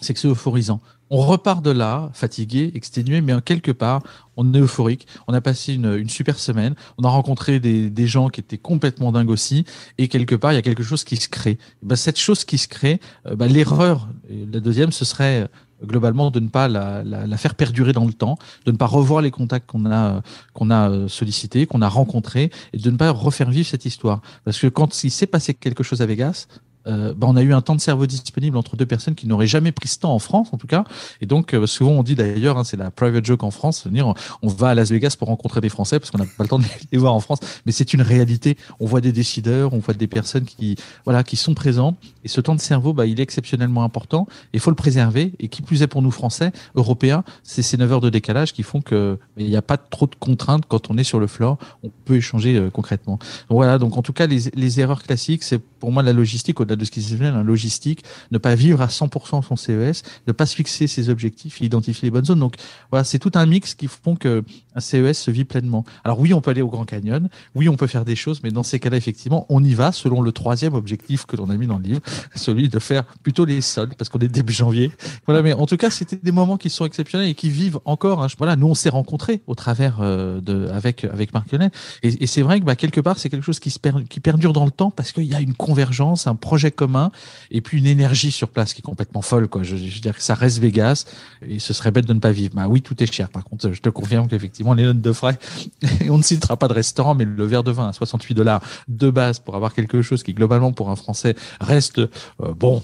c'est 0.00 0.14
que 0.14 0.20
c'est 0.20 0.28
euphorisant. 0.28 0.80
On 1.08 1.18
repart 1.18 1.64
de 1.64 1.70
là, 1.70 2.10
fatigué, 2.14 2.72
exténué, 2.74 3.20
mais 3.20 3.40
quelque 3.40 3.70
part, 3.70 4.02
on 4.36 4.52
est 4.54 4.58
euphorique. 4.58 5.06
On 5.28 5.34
a 5.34 5.40
passé 5.40 5.74
une, 5.74 6.08
super 6.08 6.38
semaine. 6.38 6.74
On 6.98 7.04
a 7.04 7.08
rencontré 7.08 7.60
des, 7.60 8.06
gens 8.06 8.28
qui 8.28 8.40
étaient 8.40 8.58
complètement 8.58 9.12
dingues 9.12 9.30
aussi. 9.30 9.64
Et 9.98 10.08
quelque 10.08 10.34
part, 10.34 10.52
il 10.52 10.56
y 10.56 10.58
a 10.58 10.62
quelque 10.62 10.82
chose 10.82 11.04
qui 11.04 11.16
se 11.16 11.28
crée. 11.28 11.58
Ben, 11.82 11.94
cette 11.94 12.18
chose 12.18 12.44
qui 12.44 12.58
se 12.58 12.66
crée, 12.66 13.00
euh, 13.26 13.36
ben, 13.36 13.46
l'erreur, 13.46 14.08
la 14.28 14.58
deuxième, 14.58 14.90
ce 14.90 15.04
serait 15.04 15.48
globalement 15.84 16.30
de 16.30 16.40
ne 16.40 16.48
pas 16.48 16.68
la, 16.68 17.02
la, 17.04 17.36
faire 17.36 17.54
perdurer 17.54 17.92
dans 17.92 18.04
le 18.04 18.12
temps, 18.12 18.38
de 18.64 18.72
ne 18.72 18.76
pas 18.76 18.86
revoir 18.86 19.22
les 19.22 19.30
contacts 19.30 19.66
qu'on 19.68 19.90
a 19.90 20.22
qu'on 20.52 20.70
a 20.70 20.90
euh, 20.90 21.08
sollicités, 21.08 21.66
qu'on 21.66 21.82
a 21.82 21.88
rencontrés, 21.88 22.50
et 22.72 22.78
de 22.78 22.90
ne 22.90 22.96
pas 22.96 23.10
refaire 23.10 23.50
vivre 23.50 23.68
cette 23.68 23.84
histoire. 23.84 24.20
Parce 24.44 24.58
que 24.58 24.66
quand 24.66 25.04
il 25.04 25.10
s'est 25.10 25.26
passé 25.26 25.54
quelque 25.54 25.82
chose 25.82 26.02
à 26.02 26.06
Vegas, 26.06 26.46
euh, 26.86 27.14
bah, 27.16 27.26
on 27.28 27.36
a 27.36 27.42
eu 27.42 27.52
un 27.52 27.60
temps 27.60 27.74
de 27.74 27.80
cerveau 27.80 28.06
disponible 28.06 28.56
entre 28.56 28.76
deux 28.76 28.86
personnes 28.86 29.14
qui 29.14 29.26
n'auraient 29.26 29.46
jamais 29.46 29.72
pris 29.72 29.88
ce 29.88 29.98
temps 29.98 30.14
en 30.14 30.18
France, 30.18 30.48
en 30.52 30.58
tout 30.58 30.66
cas. 30.66 30.84
Et 31.20 31.26
donc, 31.26 31.54
euh, 31.54 31.66
souvent, 31.66 31.92
on 31.92 32.02
dit 32.02 32.14
d'ailleurs, 32.14 32.58
hein, 32.58 32.64
c'est 32.64 32.76
la 32.76 32.90
private 32.90 33.24
joke 33.24 33.42
en 33.42 33.50
France, 33.50 33.86
dire 33.86 34.14
on 34.42 34.48
va 34.48 34.68
à 34.68 34.74
Las 34.74 34.90
Vegas 34.90 35.16
pour 35.18 35.28
rencontrer 35.28 35.60
des 35.60 35.68
Français 35.68 35.98
parce 35.98 36.10
qu'on 36.10 36.18
n'a 36.18 36.26
pas 36.26 36.44
le 36.44 36.48
temps 36.48 36.58
de 36.58 36.64
les 36.92 36.98
voir 36.98 37.14
en 37.14 37.20
France. 37.20 37.40
Mais 37.64 37.72
c'est 37.72 37.92
une 37.92 38.02
réalité. 38.02 38.56
On 38.80 38.86
voit 38.86 39.00
des 39.00 39.12
décideurs, 39.12 39.72
on 39.74 39.78
voit 39.78 39.94
des 39.94 40.06
personnes 40.06 40.44
qui, 40.44 40.76
voilà, 41.04 41.24
qui 41.24 41.36
sont 41.36 41.54
présents. 41.54 41.96
Et 42.24 42.28
ce 42.28 42.40
temps 42.40 42.54
de 42.54 42.60
cerveau, 42.60 42.92
bah, 42.92 43.06
il 43.06 43.20
est 43.20 43.22
exceptionnellement 43.22 43.82
important. 43.82 44.26
Il 44.52 44.60
faut 44.60 44.70
le 44.70 44.76
préserver. 44.76 45.32
Et 45.38 45.48
qui 45.48 45.62
plus 45.62 45.82
est 45.82 45.86
pour 45.86 46.02
nous 46.02 46.10
Français, 46.10 46.52
Européens, 46.74 47.24
c'est 47.42 47.62
ces 47.62 47.76
9 47.76 47.92
heures 47.92 48.00
de 48.00 48.10
décalage 48.10 48.52
qui 48.52 48.62
font 48.62 48.80
que 48.80 49.18
il 49.36 49.46
n'y 49.46 49.56
a 49.56 49.62
pas 49.62 49.76
trop 49.76 50.06
de 50.06 50.14
contraintes 50.14 50.64
quand 50.68 50.90
on 50.90 50.98
est 50.98 51.04
sur 51.04 51.20
le 51.20 51.26
floor. 51.26 51.58
On 51.82 51.90
peut 52.04 52.16
échanger 52.16 52.56
euh, 52.56 52.70
concrètement. 52.70 53.18
Voilà. 53.48 53.78
Donc, 53.78 53.96
en 53.96 54.02
tout 54.02 54.12
cas, 54.12 54.26
les, 54.26 54.50
les 54.54 54.80
erreurs 54.80 55.02
classiques, 55.02 55.42
c'est 55.42 55.60
pour 55.86 55.92
moi 55.92 56.02
la 56.02 56.12
logistique 56.12 56.58
au-delà 56.58 56.74
de 56.74 56.84
ce 56.84 56.90
qui 56.90 57.00
fait, 57.00 57.30
la 57.30 57.44
logistique, 57.44 58.02
ne 58.32 58.38
pas 58.38 58.56
vivre 58.56 58.82
à 58.82 58.88
100% 58.88 59.44
son 59.44 59.54
CES, 59.54 60.02
ne 60.26 60.32
pas 60.32 60.44
se 60.44 60.56
fixer 60.56 60.88
ses 60.88 61.10
objectifs 61.10 61.60
identifier 61.60 62.06
les 62.06 62.10
bonnes 62.10 62.24
zones. 62.24 62.40
Donc 62.40 62.56
voilà, 62.90 63.04
c'est 63.04 63.20
tout 63.20 63.30
un 63.36 63.46
mix 63.46 63.76
qui 63.76 63.86
font 63.86 64.16
que 64.16 64.42
un 64.76 64.80
CES 64.80 65.18
se 65.18 65.30
vit 65.30 65.44
pleinement. 65.44 65.84
Alors 66.04 66.20
oui, 66.20 66.34
on 66.34 66.40
peut 66.40 66.50
aller 66.50 66.62
au 66.62 66.68
Grand 66.68 66.84
Canyon, 66.84 67.28
oui, 67.54 67.68
on 67.68 67.76
peut 67.76 67.86
faire 67.86 68.04
des 68.04 68.14
choses, 68.14 68.40
mais 68.44 68.50
dans 68.50 68.62
ces 68.62 68.78
cas-là, 68.78 68.96
effectivement, 68.96 69.46
on 69.48 69.64
y 69.64 69.74
va 69.74 69.90
selon 69.90 70.20
le 70.20 70.32
troisième 70.32 70.74
objectif 70.74 71.24
que 71.24 71.36
l'on 71.36 71.50
a 71.50 71.56
mis 71.56 71.66
dans 71.66 71.78
le 71.78 71.84
livre, 71.84 72.00
celui 72.34 72.68
de 72.68 72.78
faire 72.78 73.04
plutôt 73.22 73.44
les 73.44 73.60
soldes, 73.62 73.94
parce 73.96 74.10
qu'on 74.10 74.18
est 74.18 74.28
début 74.28 74.52
janvier. 74.52 74.92
Voilà, 75.26 75.42
mais 75.42 75.54
en 75.54 75.66
tout 75.66 75.76
cas, 75.76 75.90
c'était 75.90 76.16
des 76.16 76.32
moments 76.32 76.58
qui 76.58 76.70
sont 76.70 76.84
exceptionnels 76.84 77.28
et 77.28 77.34
qui 77.34 77.50
vivent 77.50 77.80
encore. 77.84 78.22
Hein. 78.22 78.28
Voilà, 78.38 78.56
nous 78.56 78.68
on 78.68 78.74
s'est 78.74 78.90
rencontrés 78.90 79.40
au 79.46 79.54
travers 79.54 79.98
euh, 80.00 80.40
de 80.40 80.68
avec 80.68 81.04
avec 81.04 81.32
Marc 81.32 81.50
Lionel, 81.50 81.70
et, 82.02 82.26
c'est 82.26 82.42
vrai 82.42 82.60
que 82.60 82.64
bah, 82.64 82.76
quelque 82.76 83.00
part, 83.00 83.18
c'est 83.18 83.30
quelque 83.30 83.44
chose 83.44 83.60
qui 83.60 83.70
se 83.70 83.78
per, 83.78 83.92
qui 84.08 84.20
perdure 84.20 84.52
dans 84.52 84.64
le 84.64 84.70
temps 84.70 84.90
parce 84.90 85.12
qu'il 85.12 85.24
y 85.24 85.34
a 85.34 85.40
une 85.40 85.54
convergence, 85.54 86.26
un 86.26 86.34
projet 86.34 86.70
commun, 86.70 87.10
et 87.50 87.60
puis 87.60 87.78
une 87.78 87.86
énergie 87.86 88.30
sur 88.30 88.48
place 88.48 88.74
qui 88.74 88.80
est 88.80 88.82
complètement 88.82 89.22
folle. 89.22 89.48
Quoi. 89.48 89.62
Je, 89.62 89.76
je 89.76 89.94
veux 89.94 90.00
dire 90.00 90.14
que 90.14 90.22
ça 90.22 90.34
reste 90.34 90.58
Vegas 90.58 91.04
et 91.46 91.58
ce 91.58 91.72
serait 91.72 91.90
bête 91.90 92.06
de 92.06 92.12
ne 92.12 92.18
pas 92.18 92.32
vivre. 92.32 92.54
Bah 92.54 92.66
oui, 92.68 92.82
tout 92.82 93.00
est 93.02 93.10
cher. 93.10 93.28
Par 93.28 93.44
contre, 93.44 93.72
je 93.72 93.80
te 93.80 93.88
confirme 93.88 94.28
qu'effectivement, 94.28 94.65
les 94.74 94.84
notes 94.84 95.00
de 95.00 95.12
frais, 95.12 95.38
on 96.08 96.18
ne 96.18 96.22
citera 96.22 96.56
pas 96.56 96.68
de 96.68 96.72
restaurant, 96.72 97.14
mais 97.14 97.24
le 97.24 97.44
verre 97.44 97.64
de 97.64 97.70
vin 97.70 97.88
à 97.88 97.92
68 97.92 98.34
dollars 98.34 98.60
de 98.88 99.10
base 99.10 99.38
pour 99.38 99.56
avoir 99.56 99.74
quelque 99.74 100.02
chose 100.02 100.22
qui 100.22 100.34
globalement 100.34 100.72
pour 100.72 100.90
un 100.90 100.96
Français 100.96 101.34
reste 101.60 101.98
euh, 101.98 102.08
bon, 102.56 102.82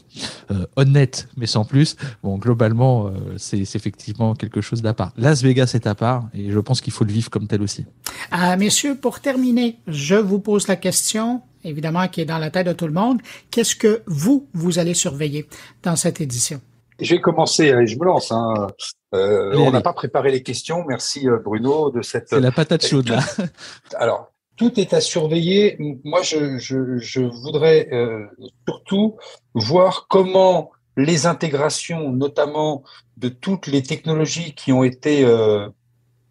euh, 0.51 0.67
honnête, 0.77 1.29
mais 1.37 1.47
sans 1.47 1.65
plus. 1.65 1.97
Bon, 2.23 2.39
globalement, 2.39 3.07
euh, 3.07 3.11
c'est 3.37 3.61
effectivement 3.61 4.35
quelque 4.35 4.61
chose 4.61 4.83
d'à 4.83 4.95
part. 4.95 5.13
Las 5.17 5.43
Vegas 5.43 5.73
est 5.75 5.87
à 5.87 5.95
part 5.95 6.29
et 6.35 6.51
je 6.51 6.59
pense 6.59 6.81
qu'il 6.81 6.93
faut 6.93 7.05
le 7.05 7.13
vivre 7.13 7.31
comme 7.31 7.47
tel 7.47 7.63
aussi. 7.63 7.85
Ah, 8.31 8.57
messieurs, 8.57 8.97
pour 8.97 9.21
terminer, 9.21 9.79
je 9.87 10.15
vous 10.15 10.39
pose 10.39 10.69
la 10.69 10.77
question 10.77 11.43
évidemment, 11.65 12.09
qui 12.09 12.21
est 12.21 12.25
dans 12.25 12.39
la 12.39 12.51
tête 12.51 12.67
de 12.67 12.73
tout 12.73 12.87
le 12.87 12.93
monde. 12.93 13.21
Qu'est-ce 13.51 13.77
que 13.77 14.03
vous, 14.07 14.49
vous 14.53 14.79
allez 14.79 14.95
surveiller 14.95 15.47
dans 15.83 15.97
cette 15.97 16.21
édition? 16.21 16.61
Je 17.03 17.15
vais 17.15 17.21
commencer, 17.21 17.71
allez, 17.71 17.87
je 17.87 17.99
me 17.99 18.05
lance. 18.05 18.31
Hein. 18.31 18.69
Euh, 19.15 19.57
on 19.57 19.73
n'a 19.73 19.81
pas 19.81 19.93
préparé 19.93 20.31
les 20.31 20.43
questions. 20.43 20.85
Merci 20.87 21.29
euh, 21.29 21.39
Bruno 21.39 21.91
de 21.91 22.01
cette. 22.01 22.29
C'est 22.29 22.41
la 22.41 22.53
patate 22.53 22.87
chaude 22.87 23.09
là. 23.09 23.21
Alors, 23.97 24.33
tout 24.57 24.79
est 24.79 24.95
à 24.95 25.01
surveiller. 25.01 25.77
Moi, 26.05 26.23
je, 26.23 26.59
je, 26.59 26.99
je 26.99 27.21
voudrais 27.21 27.89
euh, 27.93 28.25
surtout 28.69 29.17
voir 29.55 30.07
comment 30.09 30.71
les 30.97 31.27
intégrations, 31.27 32.13
notamment 32.13 32.85
de 33.17 33.29
toutes 33.29 33.67
les 33.67 33.83
technologies 33.83 34.55
qui 34.55 34.73
ont 34.73 34.85
été 34.85 35.25
euh, 35.25 35.69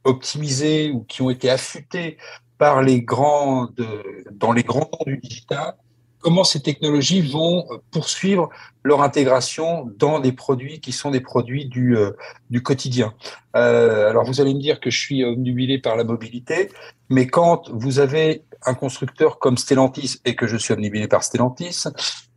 optimisées 0.06 0.92
ou 0.92 1.02
qui 1.02 1.22
ont 1.22 1.30
été 1.30 1.50
affûtées 1.50 2.18
par 2.58 2.82
les 2.82 3.02
grands, 3.02 3.70
dans 4.32 4.52
les 4.52 4.64
grands 4.64 4.90
noms 4.94 5.06
du 5.06 5.18
digital, 5.18 5.76
comment 6.22 6.44
ces 6.44 6.62
technologies 6.62 7.22
vont 7.22 7.68
poursuivre 7.92 8.50
leur 8.84 9.02
intégration 9.02 9.92
dans 9.98 10.20
des 10.20 10.32
produits 10.32 10.80
qui 10.80 10.92
sont 10.92 11.12
des 11.12 11.20
produits 11.20 11.66
du, 11.66 11.96
euh, 11.98 12.12
du 12.50 12.64
quotidien. 12.64 13.14
Euh, 13.56 14.10
alors 14.10 14.26
vous 14.26 14.42
allez 14.42 14.54
me 14.54 14.60
dire 14.60 14.80
que 14.80 14.90
je 14.90 15.00
suis 15.00 15.24
obnubilé 15.24 15.80
par 15.80 15.96
la 15.96 16.04
mobilité, 16.04 16.70
mais 17.10 17.28
quand 17.28 17.70
vous 17.72 18.00
avez 18.00 18.44
un 18.66 18.74
constructeur 18.74 19.40
comme 19.40 19.58
Stellantis 19.58 20.20
et 20.26 20.36
que 20.36 20.48
je 20.48 20.58
suis 20.58 20.74
obnubilé 20.74 21.08
par 21.08 21.24
Stellantis, 21.24 21.84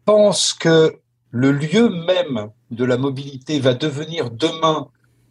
pense 0.05 0.53
que 0.53 0.99
le 1.31 1.53
lieu 1.53 1.89
même 1.89 2.51
de 2.71 2.85
la 2.85 2.97
mobilité 2.97 3.59
va 3.61 3.75
devenir 3.75 4.31
demain 4.31 4.89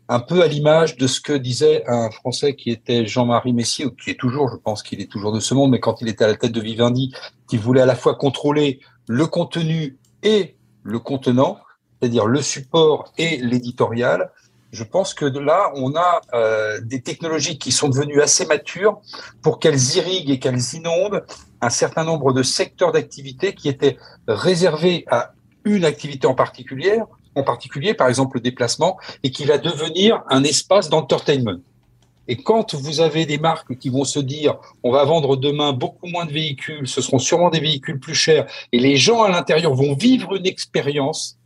un 0.09 0.19
peu 0.19 0.41
à 0.41 0.47
l'image 0.47 0.97
de 0.97 1.07
ce 1.07 1.21
que 1.21 1.33
disait 1.33 1.83
un 1.87 2.09
Français 2.11 2.55
qui 2.55 2.69
était 2.71 3.05
Jean-Marie 3.05 3.53
Messier, 3.53 3.85
ou 3.85 3.91
qui 3.91 4.09
est 4.09 4.19
toujours, 4.19 4.49
je 4.49 4.57
pense 4.57 4.83
qu'il 4.83 5.01
est 5.01 5.11
toujours 5.11 5.31
de 5.31 5.39
ce 5.39 5.53
monde, 5.53 5.71
mais 5.71 5.79
quand 5.79 6.01
il 6.01 6.09
était 6.09 6.25
à 6.25 6.27
la 6.27 6.35
tête 6.35 6.51
de 6.51 6.61
Vivendi, 6.61 7.13
qui 7.47 7.57
voulait 7.57 7.81
à 7.81 7.85
la 7.85 7.95
fois 7.95 8.15
contrôler 8.15 8.79
le 9.07 9.25
contenu 9.27 9.97
et 10.23 10.55
le 10.83 10.99
contenant, 10.99 11.59
c'est-à-dire 11.99 12.25
le 12.25 12.41
support 12.41 13.13
et 13.17 13.37
l'éditorial. 13.37 14.31
Je 14.71 14.83
pense 14.83 15.13
que 15.13 15.25
là, 15.25 15.71
on 15.75 15.95
a 15.95 16.21
euh, 16.33 16.81
des 16.81 17.01
technologies 17.01 17.57
qui 17.57 17.71
sont 17.71 17.89
devenues 17.89 18.21
assez 18.21 18.45
matures 18.45 18.99
pour 19.41 19.59
qu'elles 19.59 19.95
irriguent 19.95 20.31
et 20.31 20.39
qu'elles 20.39 20.73
inondent 20.73 21.23
un 21.61 21.69
certain 21.69 22.03
nombre 22.03 22.33
de 22.33 22.43
secteurs 22.43 22.91
d'activité 22.91 23.53
qui 23.53 23.69
étaient 23.69 23.97
réservés 24.27 25.05
à 25.09 25.33
une 25.63 25.85
activité 25.85 26.27
en 26.27 26.35
particulier, 26.35 26.99
en 27.35 27.43
particulier, 27.43 27.93
par 27.93 28.07
exemple 28.07 28.37
le 28.37 28.41
déplacement, 28.41 28.97
et 29.23 29.31
qui 29.31 29.45
va 29.45 29.57
devenir 29.57 30.23
un 30.29 30.43
espace 30.43 30.89
d'entertainment. 30.89 31.59
Et 32.27 32.37
quand 32.37 32.73
vous 32.73 33.01
avez 33.01 33.25
des 33.25 33.37
marques 33.37 33.77
qui 33.77 33.89
vont 33.89 34.05
se 34.05 34.19
dire, 34.19 34.55
on 34.83 34.91
va 34.91 35.03
vendre 35.03 35.35
demain 35.35 35.73
beaucoup 35.73 36.07
moins 36.07 36.25
de 36.25 36.31
véhicules, 36.31 36.87
ce 36.87 37.01
seront 37.01 37.19
sûrement 37.19 37.49
des 37.49 37.59
véhicules 37.59 37.99
plus 37.99 38.15
chers, 38.15 38.45
et 38.71 38.79
les 38.79 38.95
gens 38.95 39.23
à 39.23 39.29
l'intérieur 39.29 39.73
vont 39.73 39.93
vivre 39.93 40.35
une 40.35 40.45
expérience 40.45 41.37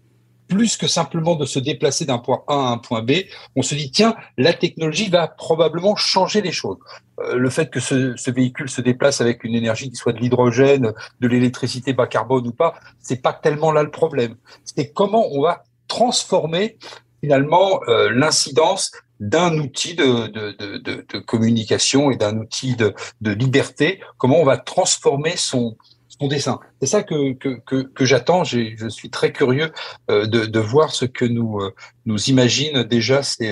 plus 0.47 0.77
que 0.77 0.87
simplement 0.87 1.35
de 1.35 1.45
se 1.45 1.59
déplacer 1.59 2.05
d'un 2.05 2.19
point 2.19 2.41
A 2.47 2.53
à 2.53 2.71
un 2.71 2.77
point 2.77 3.01
B, 3.01 3.11
on 3.55 3.61
se 3.61 3.75
dit 3.75 3.91
tiens, 3.91 4.15
la 4.37 4.53
technologie 4.53 5.09
va 5.09 5.27
probablement 5.27 5.95
changer 5.95 6.41
les 6.41 6.51
choses. 6.51 6.77
Euh, 7.19 7.35
le 7.35 7.49
fait 7.49 7.69
que 7.69 7.79
ce, 7.79 8.15
ce, 8.15 8.31
véhicule 8.31 8.69
se 8.69 8.81
déplace 8.81 9.21
avec 9.21 9.43
une 9.43 9.55
énergie 9.55 9.89
qui 9.89 9.95
soit 9.95 10.13
de 10.13 10.19
l'hydrogène, 10.19 10.93
de 11.19 11.27
l'électricité 11.27 11.93
bas 11.93 12.07
carbone 12.07 12.47
ou 12.47 12.51
pas, 12.51 12.75
c'est 12.99 13.21
pas 13.21 13.33
tellement 13.33 13.71
là 13.71 13.83
le 13.83 13.91
problème. 13.91 14.35
C'est 14.63 14.93
comment 14.93 15.27
on 15.31 15.41
va 15.41 15.63
transformer 15.97 16.77
finalement 17.21 17.81
euh, 17.87 18.11
l'incidence 18.11 18.91
d'un 19.19 19.57
outil 19.57 19.95
de, 19.95 21.19
communication 21.25 22.11
et 22.11 22.17
d'un 22.17 22.37
outil 22.37 22.75
de, 22.75 22.93
liberté, 23.31 23.99
comment 24.19 24.39
on 24.39 24.45
va 24.45 24.57
transformer 24.57 25.35
son, 25.35 25.75
son 26.07 26.27
dessin. 26.27 26.59
C'est 26.79 26.87
ça 26.87 27.01
que, 27.01 27.33
que, 27.33 27.81
que, 27.81 28.05
j'attends. 28.05 28.43
Je 28.43 28.87
suis 28.89 29.09
très 29.09 29.31
curieux 29.31 29.71
euh, 30.11 30.27
de, 30.27 30.45
de 30.45 30.59
voir 30.59 30.91
ce 30.91 31.05
que 31.05 31.25
nous, 31.25 31.59
euh, 31.59 31.73
nous 32.05 32.29
imaginent 32.29 32.83
déjà 32.83 33.23
ces, 33.23 33.51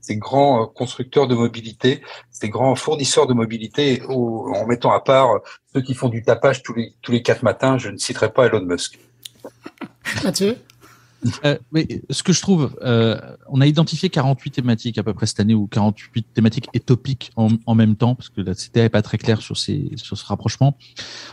ces 0.00 0.16
grands 0.16 0.66
constructeurs 0.66 1.28
de 1.28 1.34
mobilité, 1.34 2.00
ces 2.30 2.48
grands 2.48 2.74
fournisseurs 2.74 3.26
de 3.26 3.34
mobilité, 3.34 4.02
en 4.08 4.64
mettant 4.66 4.92
à 4.92 5.00
part 5.00 5.40
ceux 5.74 5.82
qui 5.82 5.92
font 5.92 6.08
du 6.08 6.22
tapage 6.22 6.62
tous 6.62 6.72
les, 6.72 6.94
tous 7.02 7.12
les 7.12 7.20
quatre 7.20 7.42
matins. 7.42 7.76
Je 7.76 7.90
ne 7.90 7.98
citerai 7.98 8.32
pas 8.32 8.46
Elon 8.46 8.64
Musk. 8.64 8.98
Mathieu? 10.24 10.56
Euh, 11.44 11.58
mais 11.72 12.02
ce 12.10 12.22
que 12.22 12.32
je 12.32 12.40
trouve, 12.40 12.76
euh, 12.82 13.18
on 13.48 13.60
a 13.60 13.66
identifié 13.66 14.10
48 14.10 14.50
thématiques 14.50 14.98
à 14.98 15.02
peu 15.02 15.14
près 15.14 15.26
cette 15.26 15.40
année, 15.40 15.54
ou 15.54 15.66
48 15.66 16.26
thématiques 16.34 16.68
et 16.74 16.80
topiques 16.80 17.30
en, 17.36 17.48
en 17.66 17.74
même 17.74 17.96
temps, 17.96 18.14
parce 18.14 18.28
que 18.28 18.40
la 18.40 18.54
CTA 18.54 18.84
est 18.84 18.88
pas 18.88 19.02
très 19.02 19.18
claire 19.18 19.40
sur, 19.40 19.56
ces, 19.56 19.90
sur 19.96 20.16
ce 20.16 20.24
rapprochement. 20.24 20.76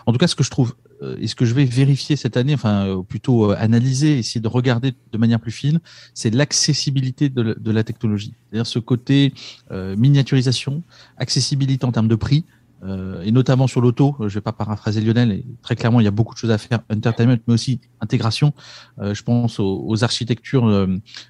En 0.06 0.12
tout 0.12 0.18
cas, 0.18 0.28
ce 0.28 0.36
que 0.36 0.44
je 0.44 0.50
trouve, 0.50 0.76
euh, 1.02 1.16
et 1.20 1.28
ce 1.28 1.36
que 1.36 1.46
je 1.46 1.54
vais 1.54 1.66
vérifier 1.66 2.16
cette 2.16 2.38
année, 2.38 2.54
enfin 2.54 2.88
euh, 2.88 3.02
plutôt 3.02 3.52
euh, 3.52 3.56
analyser, 3.58 4.20
essayer 4.20 4.42
de 4.42 4.48
regarder 4.48 4.94
de 5.12 5.18
manière 5.18 5.40
plus 5.40 5.52
fine, 5.52 5.80
c'est 6.14 6.34
l'accessibilité 6.34 7.30
de, 7.30 7.56
de, 7.58 7.72
la 7.72 7.84
technologie. 7.84 8.34
C'est-à-dire 8.50 8.68
ce 8.68 8.80
côté 8.80 9.34
miniaturisation, 9.72 10.84
accessibilité 11.18 11.86
en 11.86 11.92
termes 11.92 12.08
de 12.08 12.16
prix, 12.16 12.46
euh, 12.84 13.22
et 13.24 13.32
notamment 13.32 13.68
sur 13.68 13.82
l'auto. 13.82 14.16
Euh, 14.20 14.30
je 14.30 14.36
vais 14.36 14.42
pas 14.42 14.54
paraphraser 14.54 15.02
Lionel. 15.02 15.32
Et 15.32 15.46
très 15.62 15.76
clairement, 15.76 16.00
il 16.00 16.04
y 16.04 16.08
a 16.08 16.12
beaucoup 16.12 16.34
de 16.34 16.40
choses 16.40 16.52
à 16.52 16.58
faire, 16.58 16.80
entertainment, 16.92 17.38
mais 17.48 17.54
aussi 17.54 17.82
intégration. 18.00 18.54
Euh, 19.00 19.14
je 19.14 19.24
pense 19.24 19.60
aux, 19.60 20.04
architectures 20.04 20.88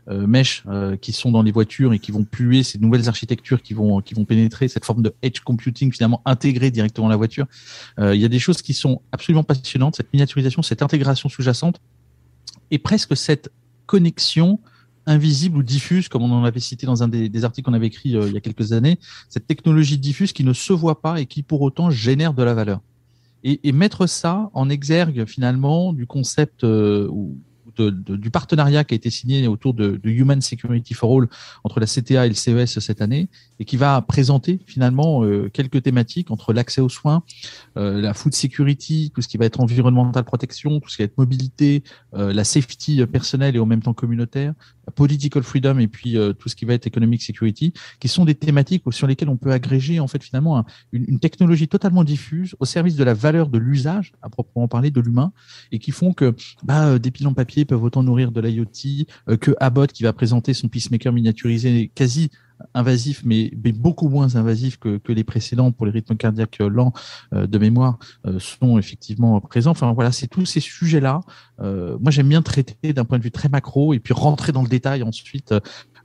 mesh 0.08 0.64
qui 1.02 1.12
sont 1.12 1.32
dans 1.32 1.42
les 1.42 1.52
voitures 1.52 1.94
et 1.94 2.00
qui 2.00 2.12
vont 2.12 2.24
puer 2.24 2.62
ces 2.62 2.78
nouvelles 2.78 3.10
architectures 3.10 3.64
qui 3.64 3.74
vont 3.74 4.00
qui 4.02 4.14
vont 4.14 4.26
pénétrer 4.26 4.68
cette 4.68 4.86
forme 4.86 5.02
de 5.02 5.16
edge 5.24 5.40
computing 5.40 5.92
finalement 5.92 6.22
intégrée 6.26 6.70
directement 6.70 7.08
dans 7.08 7.10
la 7.10 7.16
voiture. 7.16 7.48
il 7.98 8.16
y 8.16 8.26
a 8.26 8.28
des 8.28 8.38
choses 8.38 8.62
qui 8.62 8.74
sont 8.74 9.02
absolument 9.12 9.44
passionnantes. 9.44 9.96
Cette 9.96 10.14
miniaturisation, 10.14 10.62
cette 10.62 10.84
intégration 10.84 11.30
sous-jacente 11.30 11.82
et 12.70 12.78
presque 12.78 13.18
cette 13.18 13.52
connexion 13.88 14.60
invisible 15.06 15.58
ou 15.58 15.64
diffuse, 15.64 16.08
comme 16.08 16.24
on 16.24 16.32
en 16.32 16.44
avait 16.44 16.60
cité 16.60 16.86
dans 16.86 17.04
un 17.04 17.08
des, 17.08 17.44
articles 17.44 17.66
qu'on 17.66 17.74
avait 17.74 17.88
écrit 17.88 18.16
euh, 18.16 18.28
il 18.28 18.34
y 18.34 18.38
a 18.38 18.42
quelques 18.42 18.74
années, 18.74 19.00
cette 19.28 19.48
technologie 19.48 19.98
diffuse 19.98 20.34
qui 20.34 20.44
ne 20.44 20.54
se 20.54 20.74
voit 20.74 21.02
pas 21.02 21.20
et 21.20 21.26
qui 21.26 21.44
pour 21.44 21.62
autant 21.62 21.90
génère 21.90 22.34
de 22.34 22.44
la 22.44 22.54
valeur. 22.54 22.82
Et, 23.44 23.68
et 23.68 23.72
mettre 23.72 24.06
ça 24.06 24.50
en 24.54 24.70
exergue 24.70 25.26
finalement 25.26 25.94
du 25.94 26.06
concept 26.06 26.64
euh, 26.64 27.08
ou 27.10 27.38
du 27.80 28.30
partenariat 28.30 28.84
qui 28.84 28.94
a 28.94 28.98
été 28.98 29.10
signé 29.10 29.48
autour 29.48 29.74
de, 29.74 30.02
Human 30.04 30.42
Security 30.42 30.94
for 30.94 31.18
All 31.18 31.30
entre 31.64 31.80
la 31.80 31.86
CTA 31.86 32.26
et 32.26 32.30
le 32.30 32.36
CES 32.36 32.80
cette 32.80 33.02
année, 33.02 33.30
et 33.58 33.64
qui 33.64 33.78
va 33.78 34.02
présenter 34.02 34.60
finalement 34.66 35.24
euh, 35.24 35.50
quelques 35.54 35.82
thématiques 35.84 36.30
entre 36.30 36.52
l'accès 36.52 36.82
aux 36.82 36.90
soins, 36.90 37.24
la 37.78 38.14
food 38.14 38.34
security, 38.34 39.14
tout 39.16 39.22
ce 39.22 39.30
qui 39.30 39.38
va 39.38 39.46
être 39.46 39.62
environnemental 39.62 40.26
protection, 40.26 40.82
tout 40.82 40.90
ce 40.90 40.98
qui 40.98 41.04
va 41.04 41.06
être 41.06 41.18
mobilité, 41.18 41.84
la 42.12 42.44
safety 42.44 43.06
personnelle 43.06 43.56
et 43.56 43.60
en 43.60 43.66
même 43.66 43.82
temps 43.82 43.94
communautaire, 43.94 44.54
political 44.96 45.44
freedom 45.44 45.80
et 45.80 45.88
puis 45.88 46.18
tout 46.40 46.50
ce 46.50 46.56
qui 46.56 46.66
va 46.66 46.74
être 46.74 46.88
economic 46.88 47.22
security, 47.22 47.74
qui 48.00 48.08
sont 48.08 48.26
des 48.26 48.36
thématiques 48.36 48.84
sur 48.92 49.08
lesquelles 49.08 49.30
on 49.30 49.38
peut 49.38 49.52
agréger 49.52 50.00
en 50.00 50.08
fait 50.08 50.24
finalement 50.24 50.66
une, 50.92 51.20
technologie 51.20 51.68
totalement 51.68 52.04
diffuse 52.04 52.56
au 52.60 52.66
service 52.66 52.96
de 52.96 53.04
la 53.04 53.14
valeur 53.14 53.50
de 53.50 53.58
l'usage, 53.58 54.14
à 54.22 54.30
proprement 54.30 54.68
parler 54.68 54.92
de 54.92 55.02
l'humain, 55.02 55.32
et 55.72 55.80
qui 55.80 55.92
font 55.92 56.14
que 56.14 56.36
bah, 56.64 56.98
des 57.00 57.12
pilons 57.12 57.34
papier 57.34 57.66
peuvent 57.66 57.84
autant 57.84 58.04
nourrir 58.04 58.32
de 58.32 58.42
l'IoT 58.42 59.06
euh, 59.28 59.38
que 59.38 59.56
Abbott 59.60 59.92
qui 59.92 60.04
va 60.04 60.14
présenter 60.14 60.54
son 60.54 60.68
peacemaker 60.68 61.14
miniaturisé 61.14 61.92
quasi 61.94 62.30
invasif, 62.74 63.22
mais, 63.26 63.52
beaucoup 63.74 64.10
moins 64.10 64.36
invasif 64.36 64.78
que, 64.78 65.00
les 65.10 65.24
précédents 65.24 65.72
pour 65.72 65.86
les 65.86 65.92
rythmes 65.92 66.16
cardiaques 66.16 66.60
lents 66.60 66.94
euh, 67.34 67.48
de 67.48 67.58
mémoire 67.58 67.98
euh, 68.26 68.40
sont 68.40 68.78
effectivement 68.78 69.40
présents. 69.42 69.72
Enfin 69.72 69.92
voilà, 69.94 70.12
c'est 70.12 70.28
tous 70.28 70.46
ces 70.46 70.60
sujets-là. 70.60 71.22
moi, 71.60 72.12
j'aime 72.12 72.30
bien 72.30 72.42
traiter 72.42 72.94
d'un 72.94 73.06
point 73.06 73.18
de 73.18 73.24
vue 73.24 73.32
très 73.32 73.50
macro 73.50 73.94
et 73.94 74.00
puis 74.00 74.14
rentrer 74.14 74.52
dans 74.52 74.62
le 74.62 74.70
détail 74.70 75.04
ensuite 75.04 75.54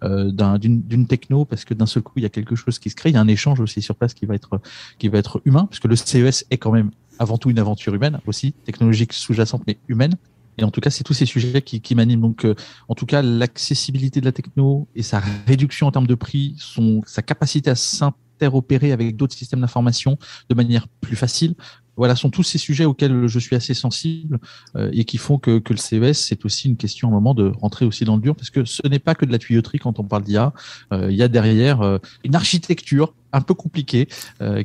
d'une 0.02 1.06
techno 1.06 1.44
parce 1.44 1.64
que 1.64 1.72
d'un 1.72 1.86
seul 1.86 2.02
coup 2.02 2.12
il 2.16 2.22
y 2.22 2.26
a 2.26 2.30
quelque 2.30 2.56
chose 2.56 2.78
qui 2.78 2.90
se 2.90 2.94
crée. 2.94 3.10
Il 3.10 3.14
y 3.14 3.16
a 3.16 3.20
un 3.20 3.28
échange 3.28 3.60
aussi 3.60 3.80
sur 3.80 3.94
place 3.94 4.14
qui 4.14 4.26
va 4.26 4.34
être 4.34 4.60
qui 4.98 5.08
va 5.08 5.18
être 5.18 5.40
humain 5.44 5.66
parce 5.66 5.80
que 5.80 5.88
le 5.88 5.96
CES 5.96 6.44
est 6.50 6.58
quand 6.58 6.72
même 6.72 6.90
avant 7.18 7.38
tout 7.38 7.50
une 7.50 7.58
aventure 7.58 7.94
humaine 7.94 8.20
aussi, 8.26 8.52
technologique 8.52 9.12
sous-jacente 9.12 9.62
mais 9.66 9.78
humaine. 9.88 10.14
Et 10.58 10.64
en 10.64 10.70
tout 10.70 10.80
cas, 10.80 10.90
c'est 10.90 11.04
tous 11.04 11.14
ces 11.14 11.26
sujets 11.26 11.62
qui, 11.62 11.80
qui 11.80 11.94
m'animent. 11.94 12.20
Donc, 12.20 12.44
euh, 12.44 12.54
en 12.88 12.94
tout 12.94 13.06
cas, 13.06 13.22
l'accessibilité 13.22 14.20
de 14.20 14.24
la 14.24 14.32
techno 14.32 14.88
et 14.94 15.02
sa 15.02 15.22
réduction 15.46 15.86
en 15.86 15.90
termes 15.90 16.06
de 16.06 16.14
prix, 16.14 16.54
son, 16.58 17.02
sa 17.06 17.22
capacité 17.22 17.70
à 17.70 17.74
s'interopérer 17.74 18.92
avec 18.92 19.16
d'autres 19.16 19.36
systèmes 19.36 19.60
d'information 19.60 20.18
de 20.48 20.54
manière 20.54 20.88
plus 21.00 21.16
facile, 21.16 21.54
voilà, 21.96 22.16
sont 22.16 22.30
tous 22.30 22.42
ces 22.42 22.58
sujets 22.58 22.84
auxquels 22.84 23.28
je 23.28 23.38
suis 23.38 23.54
assez 23.54 23.72
sensible 23.72 24.40
euh, 24.74 24.90
et 24.92 25.04
qui 25.04 25.16
font 25.16 25.38
que, 25.38 25.60
que 25.60 25.72
le 25.72 25.78
CES, 25.78 26.18
c'est 26.18 26.44
aussi 26.44 26.68
une 26.68 26.76
question 26.76 27.08
à 27.08 27.10
un 27.12 27.14
moment 27.14 27.34
de 27.34 27.52
rentrer 27.60 27.84
aussi 27.84 28.04
dans 28.04 28.16
le 28.16 28.22
dur, 28.22 28.34
parce 28.34 28.50
que 28.50 28.64
ce 28.64 28.86
n'est 28.88 28.98
pas 28.98 29.14
que 29.14 29.24
de 29.24 29.30
la 29.30 29.38
tuyauterie 29.38 29.78
quand 29.78 30.00
on 30.00 30.04
parle 30.04 30.24
d'IA. 30.24 30.52
Euh, 30.92 31.10
il 31.10 31.16
y 31.16 31.22
a 31.22 31.28
derrière 31.28 32.00
une 32.24 32.34
architecture 32.34 33.14
un 33.34 33.40
peu 33.40 33.54
compliquée 33.54 34.08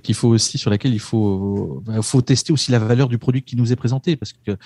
qu'il 0.04 0.16
faut 0.16 0.30
aussi 0.30 0.58
sur 0.58 0.70
laquelle 0.70 0.94
il 0.94 1.00
faut 1.00 1.82
bah, 1.86 2.02
faut 2.02 2.22
tester 2.22 2.54
aussi 2.54 2.72
la 2.72 2.80
valeur 2.80 3.08
du 3.08 3.18
produit 3.18 3.42
qui 3.42 3.56
nous 3.56 3.72
est 3.72 3.76
présenté, 3.76 4.16
parce 4.16 4.34
que 4.34 4.58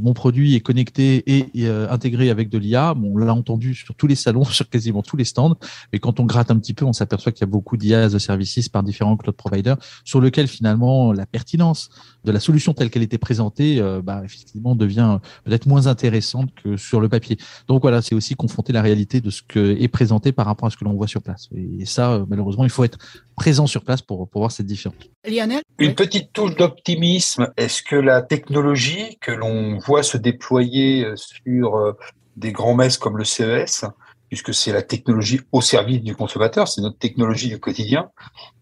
mon 0.00 0.14
produit 0.14 0.54
est 0.54 0.60
connecté 0.60 1.22
et, 1.26 1.68
intégré 1.90 2.30
avec 2.30 2.48
de 2.48 2.58
l'IA. 2.58 2.94
Bon, 2.94 3.12
on 3.14 3.18
l'a 3.18 3.34
entendu 3.34 3.74
sur 3.74 3.94
tous 3.94 4.06
les 4.06 4.14
salons, 4.14 4.44
sur 4.58 4.68
quasiment 4.68 5.02
tous 5.02 5.16
les 5.16 5.24
stands, 5.24 5.56
mais 5.92 5.98
quand 5.98 6.20
on 6.20 6.24
gratte 6.24 6.50
un 6.50 6.58
petit 6.58 6.74
peu, 6.74 6.84
on 6.84 6.92
s'aperçoit 6.92 7.32
qu'il 7.32 7.42
y 7.42 7.48
a 7.48 7.50
beaucoup 7.50 7.76
d'IA 7.76 8.08
de 8.08 8.18
services 8.18 8.68
par 8.68 8.82
différents 8.82 9.16
cloud 9.16 9.36
providers, 9.36 9.76
sur 10.04 10.20
lequel 10.20 10.48
finalement 10.48 11.12
la 11.12 11.26
pertinence 11.26 11.90
de 12.24 12.32
la 12.32 12.40
solution 12.40 12.72
telle 12.74 12.90
qu'elle 12.90 13.02
était 13.02 13.18
présentée, 13.18 13.80
euh, 13.80 14.02
bah, 14.02 14.22
effectivement, 14.24 14.74
devient 14.74 15.18
peut-être 15.44 15.66
moins 15.66 15.86
intéressante 15.86 16.50
que 16.62 16.76
sur 16.76 17.00
le 17.00 17.08
papier. 17.08 17.36
Donc 17.68 17.82
voilà, 17.82 18.02
c'est 18.02 18.14
aussi 18.14 18.34
confronter 18.34 18.72
la 18.72 18.82
réalité 18.82 19.20
de 19.20 19.30
ce 19.30 19.42
que 19.42 19.76
est 19.80 19.88
présenté 19.88 20.32
par 20.32 20.46
rapport 20.46 20.66
à 20.66 20.70
ce 20.70 20.76
que 20.76 20.84
l'on 20.84 20.94
voit 20.94 21.06
sur 21.06 21.22
place. 21.22 21.48
Et, 21.54 21.84
ça, 21.84 22.12
euh, 22.12 22.26
malheureusement, 22.28 22.64
il 22.64 22.70
faut 22.70 22.84
être 22.84 22.98
présent 23.36 23.66
sur 23.66 23.84
place 23.84 24.02
pour, 24.02 24.28
pour 24.28 24.40
voir 24.40 24.50
cette 24.50 24.66
différence. 24.66 24.98
Lionel? 25.26 25.62
Une 25.78 25.94
petite 25.94 26.32
touche 26.32 26.56
d'optimisme. 26.56 27.48
Est-ce 27.56 27.82
que 27.82 27.96
la 27.96 28.22
technologie 28.22 29.18
que 29.20 29.32
l'on 29.32 29.78
voit 29.78 30.02
se 30.02 30.16
déployer 30.16 31.04
euh, 31.04 31.14
sur 31.16 31.94
des 32.36 32.52
grands 32.52 32.74
messes 32.74 32.98
comme 32.98 33.16
le 33.16 33.24
CES, 33.24 33.84
puisque 34.28 34.54
c'est 34.54 34.72
la 34.72 34.82
technologie 34.82 35.40
au 35.52 35.60
service 35.60 36.02
du 36.02 36.14
consommateur, 36.14 36.68
c'est 36.68 36.80
notre 36.80 36.98
technologie 36.98 37.48
du 37.48 37.58
quotidien, 37.60 38.10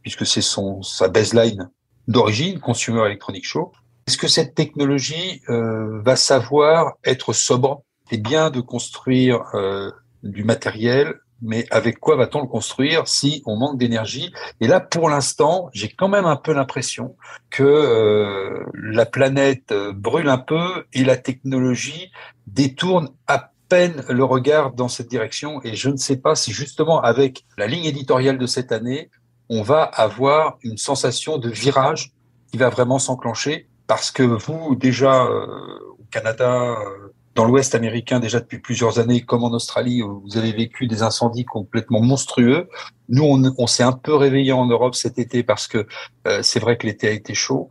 puisque 0.03 0.27
c'est 0.27 0.43
son 0.43 0.83
sa 0.83 1.09
baseline 1.09 1.71
d'origine, 2.09 2.61
Consumer 2.61 3.07
Electronic 3.07 3.45
Show. 3.45 3.73
Est-ce 4.07 4.19
que 4.19 4.29
cette 4.29 4.55
technologie 4.55 5.41
euh, 5.49 6.01
va 6.03 6.17
savoir 6.17 6.95
être 7.05 7.33
sobre 7.33 7.83
C'est 8.11 8.23
bien 8.23 8.51
de 8.51 8.61
construire 8.61 9.41
euh, 9.55 9.91
du 10.23 10.45
matériel, 10.45 11.15
mais 11.45 11.67
avec 11.71 12.01
quoi 12.01 12.17
va-t-on 12.17 12.41
le 12.41 12.49
construire 12.49 13.07
si 13.07 13.43
on 13.47 13.57
manque 13.57 13.79
d'énergie? 13.79 14.33
Et 14.61 14.67
là, 14.67 14.81
pour 14.81 15.09
l'instant, 15.11 15.69
j'ai 15.73 15.91
quand 15.91 16.09
même 16.09 16.25
un 16.25 16.37
peu 16.37 16.53
l'impression 16.53 17.17
que 17.51 17.63
euh, 17.63 18.65
la 18.75 19.07
planète 19.07 19.71
euh, 19.71 19.93
brûle 19.93 20.29
un 20.29 20.39
peu 20.39 20.87
et 20.95 21.05
la 21.05 21.17
technologie 21.17 22.11
détourne 22.47 23.11
à 23.27 23.53
peine 23.69 24.03
le 24.09 24.25
regard 24.25 24.73
dans 24.73 24.89
cette 24.89 25.09
direction. 25.09 25.61
Et 25.65 25.75
je 25.75 25.91
ne 25.91 25.97
sais 25.97 26.17
pas 26.17 26.35
si 26.35 26.53
justement 26.53 27.01
avec 27.03 27.45
la 27.59 27.67
ligne 27.67 27.85
éditoriale 27.85 28.39
de 28.39 28.47
cette 28.47 28.73
année, 28.73 29.11
on 29.51 29.63
va 29.63 29.83
avoir 29.83 30.57
une 30.63 30.79
sensation 30.79 31.37
de 31.37 31.51
virage 31.51 32.13
qui 32.51 32.57
va 32.57 32.71
vraiment 32.71 32.99
s'enclencher 32.99 33.69
parce 33.87 34.11
que 34.11 34.23
vous, 34.23 34.75
déjà 34.77 35.25
euh, 35.25 35.47
au 35.99 36.05
Canada, 36.11 36.75
dans 37.35 37.45
l'Ouest 37.45 37.75
américain, 37.75 38.21
déjà 38.21 38.41
depuis 38.41 38.59
plusieurs 38.59 38.99
années, 38.99 39.23
comme 39.23 39.43
en 39.43 39.51
Australie, 39.51 40.03
vous 40.03 40.37
avez 40.37 40.53
vécu 40.53 40.87
des 40.87 41.03
incendies 41.03 41.45
complètement 41.45 42.01
monstrueux. 42.01 42.69
Nous, 43.09 43.25
on, 43.59 43.67
s'est 43.67 43.83
un 43.83 43.93
peu 43.93 44.15
réveillé 44.15 44.53
en 44.53 44.67
Europe 44.67 44.95
cet 44.95 45.19
été 45.19 45.43
parce 45.43 45.67
que 45.67 45.87
euh, 46.29 46.43
c'est 46.43 46.61
vrai 46.61 46.77
que 46.77 46.87
l'été 46.87 47.09
a 47.09 47.11
été 47.11 47.35
chaud. 47.35 47.69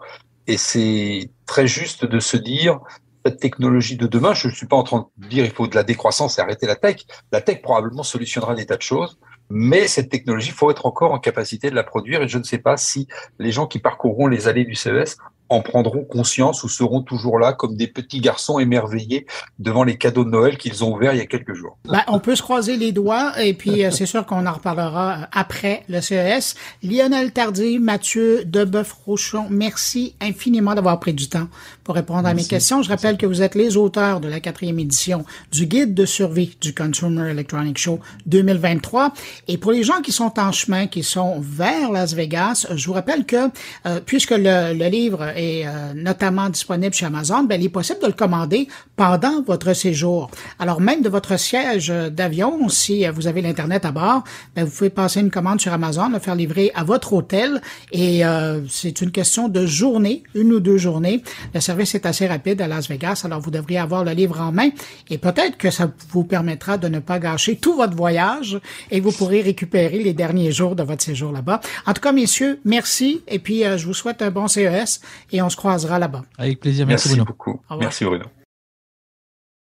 Et 0.47 0.57
c'est 0.57 1.29
très 1.45 1.67
juste 1.67 2.05
de 2.05 2.19
se 2.19 2.35
dire, 2.35 2.79
cette 3.25 3.39
technologie 3.39 3.95
de 3.95 4.05
demain, 4.05 4.33
je 4.33 4.49
ne 4.49 4.53
suis 4.53 4.67
pas 4.67 4.75
en 4.75 4.83
train 4.83 5.07
de 5.17 5.27
dire 5.27 5.45
il 5.45 5.51
faut 5.51 5.67
de 5.67 5.75
la 5.75 5.83
décroissance 5.83 6.37
et 6.37 6.41
arrêter 6.41 6.67
la 6.67 6.75
tech. 6.75 6.97
La 7.31 7.39
tech 7.39 7.61
probablement 7.61 8.03
solutionnera 8.03 8.55
des 8.55 8.65
tas 8.65 8.75
de 8.75 8.81
choses. 8.81 9.17
Mais 9.49 9.87
cette 9.87 10.09
technologie, 10.09 10.49
il 10.49 10.53
faut 10.53 10.71
être 10.71 10.85
encore 10.85 11.13
en 11.13 11.19
capacité 11.19 11.69
de 11.69 11.75
la 11.75 11.83
produire 11.83 12.21
et 12.21 12.27
je 12.27 12.37
ne 12.37 12.43
sais 12.43 12.57
pas 12.57 12.75
si 12.75 13.07
les 13.39 13.51
gens 13.51 13.67
qui 13.67 13.79
parcourront 13.79 14.27
les 14.27 14.47
allées 14.47 14.65
du 14.65 14.75
CES 14.75 15.17
en 15.53 15.61
prendront 15.61 16.03
conscience 16.03 16.63
ou 16.63 16.69
seront 16.69 17.01
toujours 17.01 17.39
là 17.39 17.53
comme 17.53 17.75
des 17.75 17.87
petits 17.87 18.19
garçons 18.19 18.59
émerveillés 18.59 19.25
devant 19.59 19.83
les 19.83 19.97
cadeaux 19.97 20.23
de 20.23 20.29
Noël 20.29 20.57
qu'ils 20.57 20.83
ont 20.83 20.93
ouverts 20.93 21.13
il 21.13 21.19
y 21.19 21.21
a 21.21 21.25
quelques 21.25 21.53
jours. 21.53 21.77
Ben, 21.85 22.01
on 22.07 22.19
peut 22.19 22.35
se 22.35 22.41
croiser 22.41 22.77
les 22.77 22.91
doigts 22.91 23.33
et 23.41 23.53
puis 23.53 23.85
euh, 23.85 23.91
c'est 23.91 24.05
sûr 24.05 24.25
qu'on 24.25 24.45
en 24.45 24.53
reparlera 24.53 25.27
après 25.31 25.83
le 25.89 26.01
CES. 26.01 26.55
Lionel 26.83 27.31
Tardy, 27.31 27.79
Mathieu 27.79 28.43
Deboeuf-Rochon, 28.45 29.47
merci 29.49 30.15
infiniment 30.21 30.75
d'avoir 30.75 30.99
pris 30.99 31.13
du 31.13 31.29
temps 31.29 31.47
pour 31.83 31.95
répondre 31.95 32.27
à 32.27 32.33
mes 32.33 32.45
questions. 32.45 32.81
Je 32.81 32.89
rappelle 32.89 33.17
que 33.17 33.25
vous 33.25 33.41
êtes 33.41 33.55
les 33.55 33.77
auteurs 33.77 34.19
de 34.19 34.27
la 34.27 34.39
quatrième 34.39 34.79
édition 34.79 35.25
du 35.51 35.65
guide 35.65 35.93
de 35.93 36.05
survie 36.05 36.57
du 36.61 36.73
Consumer 36.73 37.29
Electronic 37.29 37.77
Show 37.77 37.99
2023. 38.25 39.13
Et 39.47 39.57
pour 39.57 39.71
les 39.71 39.83
gens 39.83 40.01
qui 40.01 40.11
sont 40.11 40.39
en 40.39 40.51
chemin, 40.51 40.87
qui 40.87 41.03
sont 41.03 41.39
vers 41.39 41.91
Las 41.91 42.13
Vegas, 42.13 42.67
je 42.73 42.87
vous 42.87 42.93
rappelle 42.93 43.25
que 43.25 43.49
euh, 43.85 43.99
puisque 44.05 44.31
le, 44.31 44.73
le, 44.73 44.87
livre 44.87 45.23
est 45.35 45.42
euh, 45.65 45.93
notamment 45.95 46.49
disponible 46.49 46.93
chez 46.93 47.05
Amazon, 47.05 47.43
ben, 47.43 47.59
il 47.59 47.65
est 47.65 47.69
possible 47.69 47.99
de 48.01 48.07
le 48.07 48.13
commander 48.13 48.67
pendant 48.95 49.41
votre 49.41 49.73
séjour. 49.73 50.29
Alors 50.59 50.81
même 50.81 51.01
de 51.01 51.09
votre 51.09 51.37
siège 51.37 51.89
d'avion, 51.89 52.69
si 52.69 53.05
vous 53.07 53.27
avez 53.27 53.41
l'internet 53.41 53.85
à 53.85 53.91
bord, 53.91 54.23
ben, 54.55 54.63
vous 54.65 54.71
pouvez 54.71 54.89
passer 54.89 55.19
une 55.19 55.31
commande 55.31 55.59
sur 55.61 55.73
Amazon, 55.73 56.09
le 56.09 56.19
faire 56.19 56.35
livrer 56.35 56.71
à 56.75 56.83
votre 56.83 57.13
hôtel 57.13 57.61
et 57.91 58.25
euh, 58.25 58.61
c'est 58.69 59.01
une 59.01 59.11
question 59.11 59.49
de 59.49 59.65
journée, 59.65 60.23
une 60.35 60.53
ou 60.53 60.59
deux 60.59 60.77
journées. 60.77 61.23
Le 61.53 61.59
service 61.59 61.95
est 61.95 62.05
assez 62.05 62.27
rapide 62.27 62.61
à 62.61 62.67
Las 62.67 62.87
Vegas, 62.89 63.23
alors 63.25 63.39
vous 63.39 63.51
devriez 63.51 63.79
avoir 63.79 64.03
le 64.03 64.11
livre 64.11 64.39
en 64.39 64.51
main 64.51 64.69
et 65.09 65.17
peut-être 65.17 65.57
que 65.57 65.71
ça 65.71 65.91
vous 66.09 66.23
permettra 66.23 66.77
de 66.77 66.87
ne 66.87 66.99
pas 66.99 67.19
gâcher 67.19 67.55
tout 67.55 67.75
votre 67.75 67.95
voyage 67.95 68.59
et 68.91 68.99
vous 68.99 69.11
pourrez 69.11 69.41
récupérer 69.41 69.99
les 69.99 70.13
derniers 70.13 70.51
jours 70.51 70.75
de 70.75 70.83
votre 70.83 71.03
séjour 71.03 71.31
là-bas. 71.31 71.61
En 71.85 71.93
tout 71.93 72.01
cas, 72.01 72.11
messieurs, 72.11 72.59
merci 72.65 73.21
et 73.27 73.39
puis 73.39 73.65
euh, 73.65 73.77
je 73.77 73.85
vous 73.85 73.93
souhaite 73.93 74.21
un 74.21 74.31
bon 74.31 74.47
CES 74.47 75.01
et 75.33 75.41
on 75.41 75.49
se 75.49 75.57
croisera 75.57 75.99
là-bas. 75.99 76.23
Avec 76.37 76.59
plaisir. 76.61 76.87
Merci, 76.87 77.09
merci 77.09 77.25
beaucoup. 77.25 77.59
Merci 77.77 78.05
Bruno. 78.05 78.25